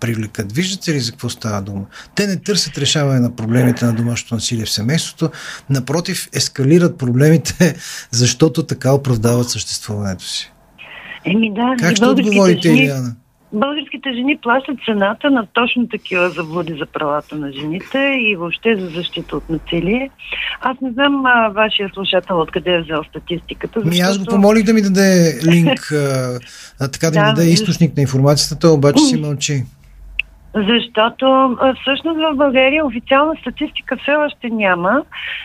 привлекат. 0.00 0.52
Виждате 0.52 0.94
ли 0.94 1.00
за 1.00 1.10
какво 1.10 1.28
става 1.28 1.62
дума? 1.62 1.84
Те 2.14 2.26
не 2.26 2.36
търсят 2.36 2.78
решаване 2.78 3.20
на 3.20 3.36
проблемите 3.36 3.84
на 3.84 3.92
домашното 3.92 4.34
насилие 4.34 4.64
в 4.64 4.70
семейството, 4.70 5.30
напротив, 5.70 6.28
ескалират 6.32 6.98
проблемите, 6.98 7.76
защото 8.10 8.62
така 8.62 8.92
оправдават 8.92 9.50
съществуването 9.50 10.24
си. 10.24 10.52
Еми 11.24 11.54
да, 11.54 11.74
как 11.78 11.96
ще 11.96 12.06
отговорите, 12.06 12.68
жени... 12.68 12.78
Илиана? 12.78 13.16
Българските 13.60 14.12
жени 14.12 14.38
плащат 14.42 14.76
цената 14.84 15.30
на 15.30 15.46
точно 15.46 15.88
такива 15.88 16.28
заблуди 16.30 16.76
за 16.78 16.86
правата 16.86 17.36
на 17.36 17.52
жените 17.52 17.98
и 18.20 18.36
въобще 18.36 18.76
за 18.76 18.86
защита 18.86 19.36
от 19.36 19.50
насилие. 19.50 20.10
Аз 20.60 20.80
не 20.80 20.90
знам 20.90 21.26
а, 21.26 21.48
вашия 21.48 21.90
слушател 21.94 22.40
откъде 22.40 22.72
е 22.72 22.82
взел 22.82 23.04
статистиката. 23.04 23.80
Защото... 23.80 23.96
Ми 23.96 24.00
аз 24.00 24.18
го 24.18 24.24
помолих 24.24 24.64
да 24.64 24.74
ми 24.74 24.82
даде 24.82 25.38
линк, 25.46 25.80
а, 25.92 26.38
а, 26.80 26.88
така 26.88 27.06
да, 27.06 27.12
да 27.12 27.20
ми 27.20 27.34
даде 27.34 27.48
източник 27.48 27.96
на 27.96 28.02
информацията, 28.02 28.60
той 28.60 28.70
обаче 28.70 29.02
си 29.04 29.20
мълчи. 29.20 29.64
Защото 30.56 31.56
всъщност 31.80 32.20
в 32.20 32.36
България 32.36 32.86
официална 32.86 33.34
статистика 33.40 33.96
все 33.96 34.10
още 34.10 34.50
няма. 34.50 35.02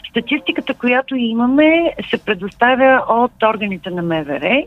Статистиката, 0.10 0.74
която 0.74 1.16
имаме, 1.16 1.94
се 2.10 2.18
предоставя 2.26 3.04
от 3.10 3.32
органите 3.44 3.90
на 3.90 4.02
МВР 4.02 4.64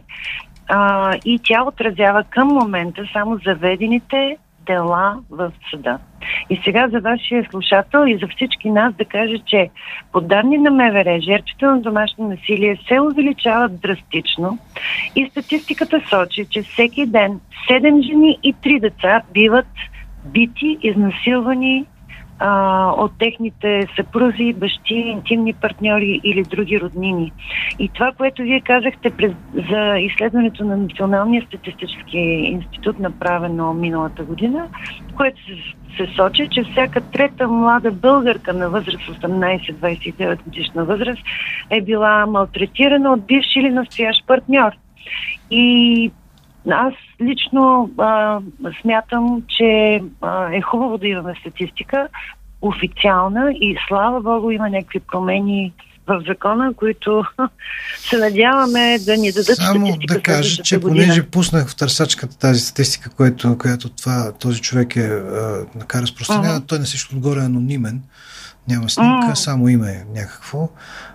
а, 0.68 1.14
и 1.24 1.40
тя 1.44 1.62
отразява 1.62 2.24
към 2.30 2.48
момента 2.48 3.02
само 3.12 3.38
заведените 3.46 4.36
дела 4.66 5.18
в 5.30 5.52
съда. 5.70 5.98
И 6.50 6.60
сега 6.64 6.88
за 6.88 7.00
вашия 7.00 7.46
слушател 7.50 8.04
и 8.06 8.18
за 8.18 8.28
всички 8.28 8.70
нас 8.70 8.94
да 8.94 9.04
кажа, 9.04 9.38
че 9.46 9.70
по 10.12 10.20
данни 10.20 10.58
на 10.58 10.70
МВР, 10.70 11.20
жертвите 11.20 11.66
на 11.66 11.80
домашно 11.80 12.28
насилие 12.28 12.78
се 12.88 13.00
увеличават 13.00 13.80
драстично 13.80 14.58
и 15.16 15.28
статистиката 15.30 16.00
сочи, 16.08 16.46
че 16.50 16.62
всеки 16.62 17.06
ден 17.06 17.40
7 17.70 18.06
жени 18.06 18.38
и 18.42 18.54
3 18.54 18.80
деца 18.80 19.22
биват 19.34 19.66
бити, 20.24 20.78
изнасилвани 20.82 21.84
а, 22.46 22.90
от 22.90 23.12
техните 23.18 23.86
съпрузи, 23.96 24.52
бащи, 24.52 24.94
интимни 24.94 25.52
партньори 25.52 26.20
или 26.24 26.42
други 26.42 26.80
роднини. 26.80 27.32
И 27.78 27.88
това, 27.88 28.12
което 28.12 28.42
вие 28.42 28.60
казахте 28.60 29.10
през, 29.10 29.32
за 29.70 29.98
изследването 29.98 30.64
на 30.64 30.76
Националния 30.76 31.42
статистически 31.46 32.18
институт, 32.18 32.98
направено 32.98 33.74
миналата 33.74 34.24
година, 34.24 34.68
което 35.16 35.40
се, 35.46 35.52
се 35.96 36.14
сочи, 36.16 36.48
че 36.50 36.64
всяка 36.64 37.00
трета 37.00 37.48
млада 37.48 37.92
българка 37.92 38.52
на 38.52 38.70
възраст 38.70 39.06
18-29 39.06 40.44
годишна 40.44 40.84
възраст 40.84 41.22
е 41.70 41.80
била 41.80 42.26
малтретирана 42.26 43.12
от 43.12 43.26
бивши 43.26 43.58
или 43.58 43.70
настоящ 43.70 44.26
партньор. 44.26 44.72
И 45.50 46.10
аз 46.70 46.94
лично 47.24 47.90
а, 47.98 48.40
смятам, 48.82 49.42
че 49.48 50.00
а, 50.22 50.52
е 50.52 50.60
хубаво 50.60 50.98
да 50.98 51.08
имаме 51.08 51.34
статистика 51.40 52.08
официална 52.62 53.52
и 53.52 53.76
слава 53.88 54.20
Богу 54.20 54.50
има 54.50 54.70
някакви 54.70 55.00
промени 55.00 55.72
в 56.06 56.22
закона, 56.28 56.74
които 56.76 57.24
се 57.98 58.18
надяваме 58.18 58.98
да 58.98 59.16
ни 59.16 59.32
дадат 59.32 59.56
Само 59.56 59.96
да 60.08 60.22
кажа, 60.22 60.62
че 60.62 60.78
година. 60.78 61.04
понеже 61.04 61.22
пуснах 61.22 61.68
в 61.68 61.76
търсачката 61.76 62.38
тази 62.38 62.60
статистика, 62.60 63.10
която, 63.10 63.58
която 63.58 63.88
това, 63.88 64.32
този 64.40 64.60
човек 64.60 64.96
е 64.96 65.22
така 65.80 66.02
разпространява, 66.02 66.60
uh-huh. 66.60 66.68
той 66.68 66.78
на 66.78 66.84
всичко 66.84 67.14
отгоре 67.14 67.40
е 67.40 67.44
анонимен. 67.44 68.02
Няма 68.68 68.90
снимка, 68.90 69.26
mm. 69.26 69.34
само 69.34 69.68
име 69.68 70.04
някакво. 70.14 70.68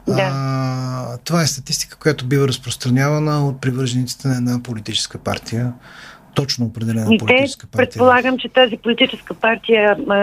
Да. 0.07 0.29
А, 0.33 1.17
това 1.17 1.41
е 1.41 1.47
статистика, 1.47 1.97
която 1.97 2.25
бива 2.25 2.47
разпространявана 2.47 3.47
от 3.47 3.61
привържениците 3.61 4.27
на 4.27 4.35
една 4.35 4.63
политическа 4.63 5.17
партия 5.17 5.73
точно 6.35 6.65
определена 6.65 7.15
и 7.15 7.17
политическа 7.17 7.67
партия. 7.67 7.89
Предполагам, 7.89 8.37
че 8.37 8.49
тази 8.49 8.77
политическа 8.77 9.33
партия 9.33 9.97
е, 10.11 10.15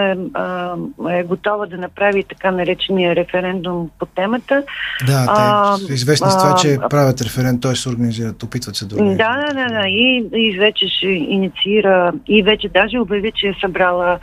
е, 1.13 1.19
е 1.19 1.23
готова 1.23 1.65
да 1.65 1.77
направи 1.77 2.23
така 2.23 2.51
наречения 2.51 3.15
референдум 3.15 3.89
по 3.99 4.05
темата. 4.05 4.63
Да, 5.07 5.77
те 5.87 5.93
известни 5.93 6.31
с 6.31 6.37
това, 6.37 6.55
че 6.55 6.77
правят 6.89 7.21
референдум, 7.21 7.61
т.е. 7.61 7.75
се 7.75 7.89
организират, 7.89 8.43
опитват 8.43 8.75
се 8.75 8.85
да 8.85 8.95
Да, 8.95 9.13
да, 9.15 9.53
да, 9.53 9.67
да. 9.67 9.87
И, 9.87 10.29
и 10.33 10.57
вече 10.59 10.87
ще 10.87 11.07
инициира, 11.07 12.13
и 12.27 12.43
вече 12.43 12.69
даже 12.69 12.99
обяви, 12.99 13.31
че 13.35 13.47
е 13.47 13.53
събрала 13.61 14.19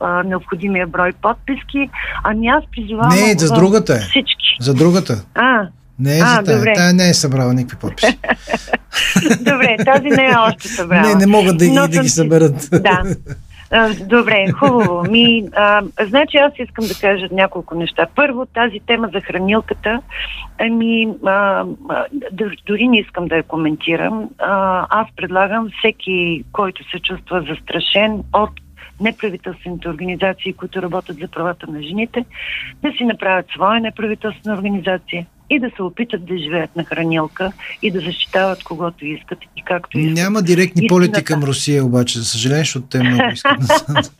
а, 0.00 0.22
необходимия 0.22 0.86
брой 0.86 1.12
подписки. 1.12 1.90
Ами 2.24 2.46
аз 2.46 2.64
призовавам... 2.72 3.14
Не, 3.14 3.34
за 3.38 3.54
другата 3.54 3.94
е. 3.94 3.98
Всички. 3.98 4.56
За 4.60 4.74
другата. 4.74 5.24
А, 5.34 5.68
не 5.98 6.18
е 6.18 6.20
а, 6.20 6.26
за 6.26 6.42
тази. 6.42 6.66
Тая 6.74 6.94
не 6.94 7.08
е 7.08 7.14
събрала 7.14 7.54
никакви 7.54 7.78
подписи. 7.78 8.18
добре, 9.38 9.76
тази 9.84 10.08
не 10.08 10.24
е 10.24 10.34
още 10.48 10.68
събрала. 10.68 11.02
Не, 11.02 11.14
не 11.14 11.26
могат 11.26 11.58
да, 11.58 11.66
Но, 11.66 11.88
да 11.88 12.02
ги 12.02 12.08
съберат. 12.08 12.68
да. 12.72 13.02
Добре, 14.00 14.46
хубаво. 14.52 15.02
Ми, 15.10 15.44
а, 15.56 15.82
значи 16.06 16.36
аз 16.36 16.52
искам 16.58 16.86
да 16.86 16.94
кажа 17.00 17.28
няколко 17.32 17.74
неща. 17.74 18.06
Първо, 18.14 18.46
тази 18.46 18.80
тема 18.86 19.10
за 19.14 19.20
хранилката, 19.20 20.00
ами, 20.58 21.08
а, 21.26 21.64
дори 22.66 22.88
не 22.88 22.98
искам 22.98 23.28
да 23.28 23.36
я 23.36 23.42
коментирам. 23.42 24.28
А, 24.38 24.86
аз 24.90 25.06
предлагам 25.16 25.68
всеки, 25.78 26.44
който 26.52 26.90
се 26.90 26.98
чувства 26.98 27.44
застрашен 27.48 28.22
от 28.32 28.50
неправителствените 29.00 29.88
организации, 29.88 30.52
които 30.52 30.82
работят 30.82 31.16
за 31.18 31.28
правата 31.28 31.66
на 31.66 31.82
жените, 31.82 32.24
да 32.82 32.92
си 32.92 33.04
направят 33.04 33.46
своя 33.54 33.80
неправителствена 33.80 34.54
организация 34.54 35.26
и 35.50 35.60
да 35.60 35.70
се 35.76 35.82
опитат 35.82 36.24
да 36.24 36.38
живеят 36.38 36.76
на 36.76 36.84
хранилка 36.84 37.52
и 37.82 37.90
да 37.90 38.00
защитават 38.00 38.62
когото 38.62 39.06
искат 39.06 39.38
и 39.56 39.62
както 39.64 39.98
искат. 39.98 40.24
Няма 40.24 40.42
директни 40.42 40.86
полети 40.88 41.24
към 41.24 41.42
Русия, 41.42 41.84
обаче, 41.84 42.18
за 42.18 42.24
съжаление, 42.24 42.64
защото 42.64 42.86
те 42.86 43.02
много 43.02 43.22
искат. 43.32 44.12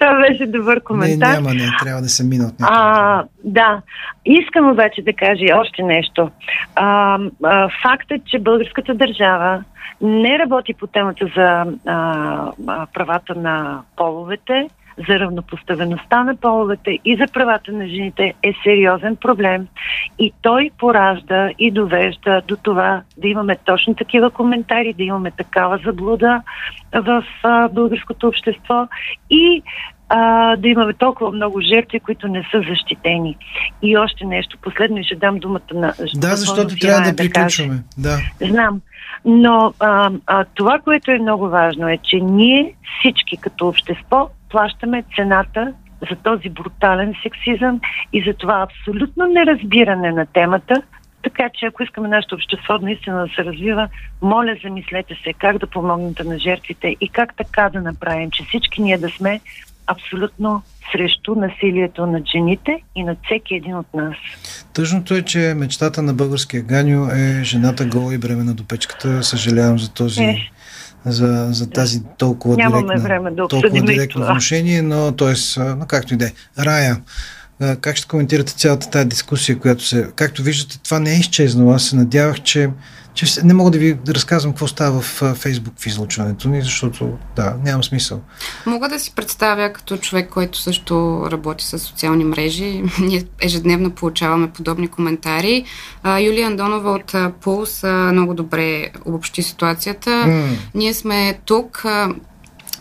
Това 0.00 0.20
беше 0.20 0.46
добър 0.46 0.82
коментар. 0.82 1.28
Не, 1.28 1.34
няма, 1.34 1.54
не, 1.54 1.68
трябва 1.80 2.02
да 2.02 2.08
се 2.08 2.24
мина 2.24 2.46
от 2.46 2.54
а, 2.60 3.24
Да. 3.44 3.82
Искам 4.24 4.70
обаче 4.70 5.02
да 5.02 5.12
кажа 5.12 5.44
още 5.54 5.82
нещо. 5.82 6.30
А, 6.74 7.18
а, 7.44 7.68
фактът, 7.82 8.22
че 8.26 8.38
българската 8.38 8.94
държава 8.94 9.64
не 10.00 10.38
работи 10.38 10.74
по 10.74 10.86
темата 10.86 11.26
за 11.36 11.64
а, 11.86 12.86
правата 12.94 13.34
на 13.34 13.82
половете, 13.96 14.68
за 15.08 15.18
равнопоставеността 15.18 16.24
на 16.24 16.36
половете 16.36 16.98
и 17.04 17.16
за 17.16 17.32
правата 17.32 17.72
на 17.72 17.88
жените 17.88 18.34
е 18.42 18.52
сериозен 18.64 19.16
проблем. 19.16 19.66
И 20.18 20.32
той 20.42 20.70
поражда 20.78 21.50
и 21.58 21.70
довежда 21.70 22.42
до 22.48 22.56
това 22.56 23.02
да 23.18 23.28
имаме 23.28 23.56
точно 23.64 23.94
такива 23.94 24.30
коментари, 24.30 24.92
да 24.92 25.02
имаме 25.02 25.30
такава 25.30 25.78
заблуда 25.84 26.42
в 26.94 27.24
а, 27.42 27.68
българското 27.68 28.28
общество 28.28 28.88
и 29.30 29.62
а, 30.08 30.56
да 30.56 30.68
имаме 30.68 30.92
толкова 30.92 31.32
много 31.32 31.60
жертви, 31.60 32.00
които 32.00 32.28
не 32.28 32.42
са 32.50 32.62
защитени. 32.70 33.36
И 33.82 33.96
още 33.96 34.24
нещо, 34.24 34.58
последно 34.62 34.98
и 34.98 35.04
ще 35.04 35.16
дам 35.16 35.38
думата 35.38 35.74
на... 35.74 35.94
Да, 36.14 36.36
защото 36.36 36.76
трябва 36.76 37.10
да 37.10 37.16
приключваме. 37.16 37.82
Да, 37.98 38.16
да. 38.40 38.46
Знам. 38.46 38.80
Но 39.24 39.74
а, 39.80 40.10
а, 40.26 40.44
това, 40.54 40.78
което 40.78 41.10
е 41.10 41.18
много 41.18 41.48
важно 41.48 41.88
е, 41.88 41.98
че 42.02 42.16
ние 42.16 42.74
всички 43.00 43.36
като 43.36 43.68
общество 43.68 44.30
плащаме 44.50 45.04
цената 45.16 45.72
за 46.10 46.16
този 46.16 46.48
брутален 46.48 47.14
сексизъм 47.22 47.80
и 48.12 48.24
за 48.26 48.34
това 48.34 48.66
абсолютно 48.70 49.26
неразбиране 49.26 50.12
на 50.12 50.26
темата. 50.26 50.82
Така 51.22 51.50
че 51.54 51.66
ако 51.66 51.82
искаме 51.82 52.08
нашето 52.08 52.34
общество 52.34 52.78
наистина 52.78 53.26
да 53.26 53.34
се 53.34 53.44
развива, 53.44 53.88
моля 54.22 54.56
замислете 54.62 55.14
се 55.24 55.32
как 55.32 55.58
да 55.58 55.66
помогнете 55.66 56.24
на 56.24 56.38
жертвите 56.38 56.96
и 57.00 57.08
как 57.08 57.36
така 57.36 57.70
да 57.72 57.80
направим, 57.80 58.30
че 58.30 58.44
всички 58.44 58.82
ние 58.82 58.98
да 58.98 59.08
сме 59.08 59.40
абсолютно 59.86 60.62
срещу 60.92 61.34
насилието 61.34 62.06
над 62.06 62.22
жените 62.32 62.82
и 62.96 63.04
над 63.04 63.18
всеки 63.24 63.54
един 63.54 63.76
от 63.76 63.94
нас. 63.94 64.16
Тъжното 64.72 65.14
е, 65.14 65.22
че 65.22 65.54
мечтата 65.56 66.02
на 66.02 66.14
българския 66.14 66.62
ганю 66.62 67.06
е 67.06 67.44
жената 67.44 67.84
гола 67.84 68.14
и 68.14 68.18
бремена 68.18 68.54
до 68.54 68.64
печката. 68.68 69.22
Съжалявам 69.22 69.78
за 69.78 69.94
този 69.94 70.22
е 70.22 70.50
за, 71.06 71.48
за 71.50 71.70
тази 71.70 72.02
толкова 72.18 72.56
Нямаме 72.56 72.82
директна, 72.82 73.02
време 73.02 73.30
да 73.30 73.48
толкова 73.48 73.80
директно 73.82 74.26
вношение, 74.26 74.82
но 74.82 75.12
т.е. 75.12 75.60
но 75.60 75.86
както 75.86 76.14
и 76.14 76.16
да 76.16 76.26
е. 76.26 76.32
Рая, 76.58 77.00
как 77.80 77.96
ще 77.96 78.08
коментирате 78.08 78.52
цялата 78.52 78.90
тази 78.90 79.08
дискусия, 79.08 79.58
която 79.58 79.86
се... 79.86 80.06
Както 80.16 80.42
виждате, 80.42 80.78
това 80.82 80.98
не 80.98 81.12
е 81.12 81.18
изчезнало. 81.18 81.72
Аз 81.72 81.82
се 81.82 81.96
надявах, 81.96 82.40
че 82.40 82.70
че 83.14 83.26
не 83.44 83.54
мога 83.54 83.70
да 83.70 83.78
ви 83.78 83.98
разказвам 84.08 84.52
какво 84.52 84.66
става 84.66 85.00
в 85.00 85.34
Фейсбук 85.34 85.74
в 85.78 85.86
излъчването 85.86 86.48
ни, 86.48 86.62
защото 86.62 87.18
да, 87.36 87.54
няма 87.64 87.84
смисъл. 87.84 88.20
Мога 88.66 88.88
да 88.88 88.98
си 88.98 89.12
представя 89.16 89.72
като 89.72 89.96
човек, 89.96 90.28
който 90.30 90.58
също 90.58 91.24
работи 91.30 91.64
с 91.64 91.78
социални 91.78 92.24
мрежи. 92.24 92.82
Ние 93.00 93.24
ежедневно 93.40 93.90
получаваме 93.90 94.50
подобни 94.50 94.88
коментари. 94.88 95.64
Юлия 96.20 96.46
Андонова 96.46 96.90
от 96.90 97.14
Пулс 97.40 97.82
много 98.12 98.34
добре 98.34 98.90
обобщи 99.04 99.42
ситуацията. 99.42 100.10
Mm. 100.10 100.56
Ние 100.74 100.94
сме 100.94 101.38
тук 101.44 101.84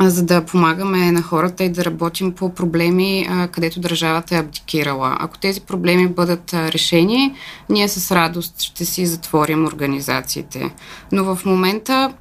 за 0.02 0.26
да 0.26 0.46
помагаме 0.46 1.12
на 1.12 1.22
хората 1.22 1.64
и 1.64 1.70
да 1.70 1.86
работим 1.86 2.32
по 2.32 2.54
проблеми, 2.54 3.30
където 3.52 3.80
държавата 3.80 4.36
е 4.36 4.40
абдикирала. 4.40 5.18
Ако 5.20 5.38
тези 5.38 5.62
проблеми 5.62 6.08
бъдат 6.08 6.54
решени, 6.54 7.36
ние 7.70 7.88
с 7.88 8.12
радост 8.12 8.62
ще 8.62 8.86
си 8.86 9.06
затворим 9.06 9.66
организациите. 9.66 10.74
Но 11.12 11.36
в 11.36 11.46
момента 11.46 12.14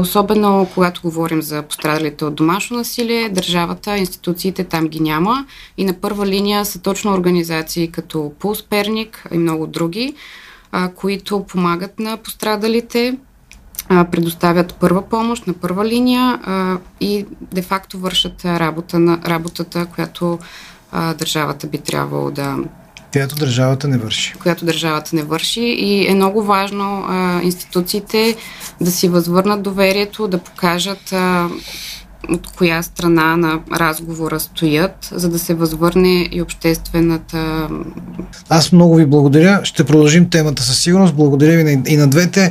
особено 0.00 0.68
когато 0.74 1.00
говорим 1.02 1.42
за 1.42 1.62
пострадалите 1.62 2.24
от 2.24 2.34
домашно 2.34 2.76
насилие, 2.76 3.28
държавата, 3.28 3.98
институциите 3.98 4.64
там 4.64 4.88
ги 4.88 5.00
няма 5.00 5.46
и 5.76 5.84
на 5.84 5.92
първа 5.92 6.26
линия 6.26 6.64
са 6.64 6.82
точно 6.82 7.12
организации 7.12 7.90
като 7.90 8.32
Пулс 8.38 8.62
Перник 8.62 9.26
и 9.32 9.38
много 9.38 9.66
други, 9.66 10.14
които 10.94 11.44
помагат 11.48 11.98
на 11.98 12.16
пострадалите 12.16 13.18
предоставят 13.88 14.74
първа 14.74 15.02
помощ 15.02 15.46
на 15.46 15.52
първа 15.52 15.84
линия 15.84 16.40
а, 16.42 16.78
и 17.00 17.26
де-факто 17.52 17.98
вършат 17.98 18.44
работа 18.44 18.98
на, 18.98 19.18
работата, 19.26 19.86
която 19.86 20.38
а, 20.92 21.14
държавата 21.14 21.66
би 21.66 21.78
трябвало 21.78 22.30
да. 22.30 22.56
Която 23.12 23.34
държавата 23.34 23.88
не 23.88 23.98
върши. 23.98 24.34
Която 24.42 24.64
държавата 24.64 25.16
не 25.16 25.22
върши 25.22 25.60
и 25.60 26.10
е 26.10 26.14
много 26.14 26.42
важно 26.42 27.04
а, 27.08 27.40
институциите 27.42 28.36
да 28.80 28.90
си 28.90 29.08
възвърнат 29.08 29.62
доверието, 29.62 30.28
да 30.28 30.38
покажат 30.38 31.12
а, 31.12 31.48
от 32.30 32.46
коя 32.56 32.82
страна 32.82 33.36
на 33.36 33.60
разговора 33.72 34.40
стоят, 34.40 35.08
за 35.12 35.28
да 35.28 35.38
се 35.38 35.54
възвърне 35.54 36.28
и 36.32 36.42
обществената. 36.42 37.68
Аз 38.48 38.72
много 38.72 38.94
ви 38.94 39.06
благодаря. 39.06 39.60
Ще 39.64 39.84
продължим 39.84 40.30
темата 40.30 40.62
със 40.62 40.78
сигурност. 40.78 41.14
Благодаря 41.14 41.64
ви 41.64 41.82
и 41.86 41.96
на 41.96 42.08
двете. 42.08 42.50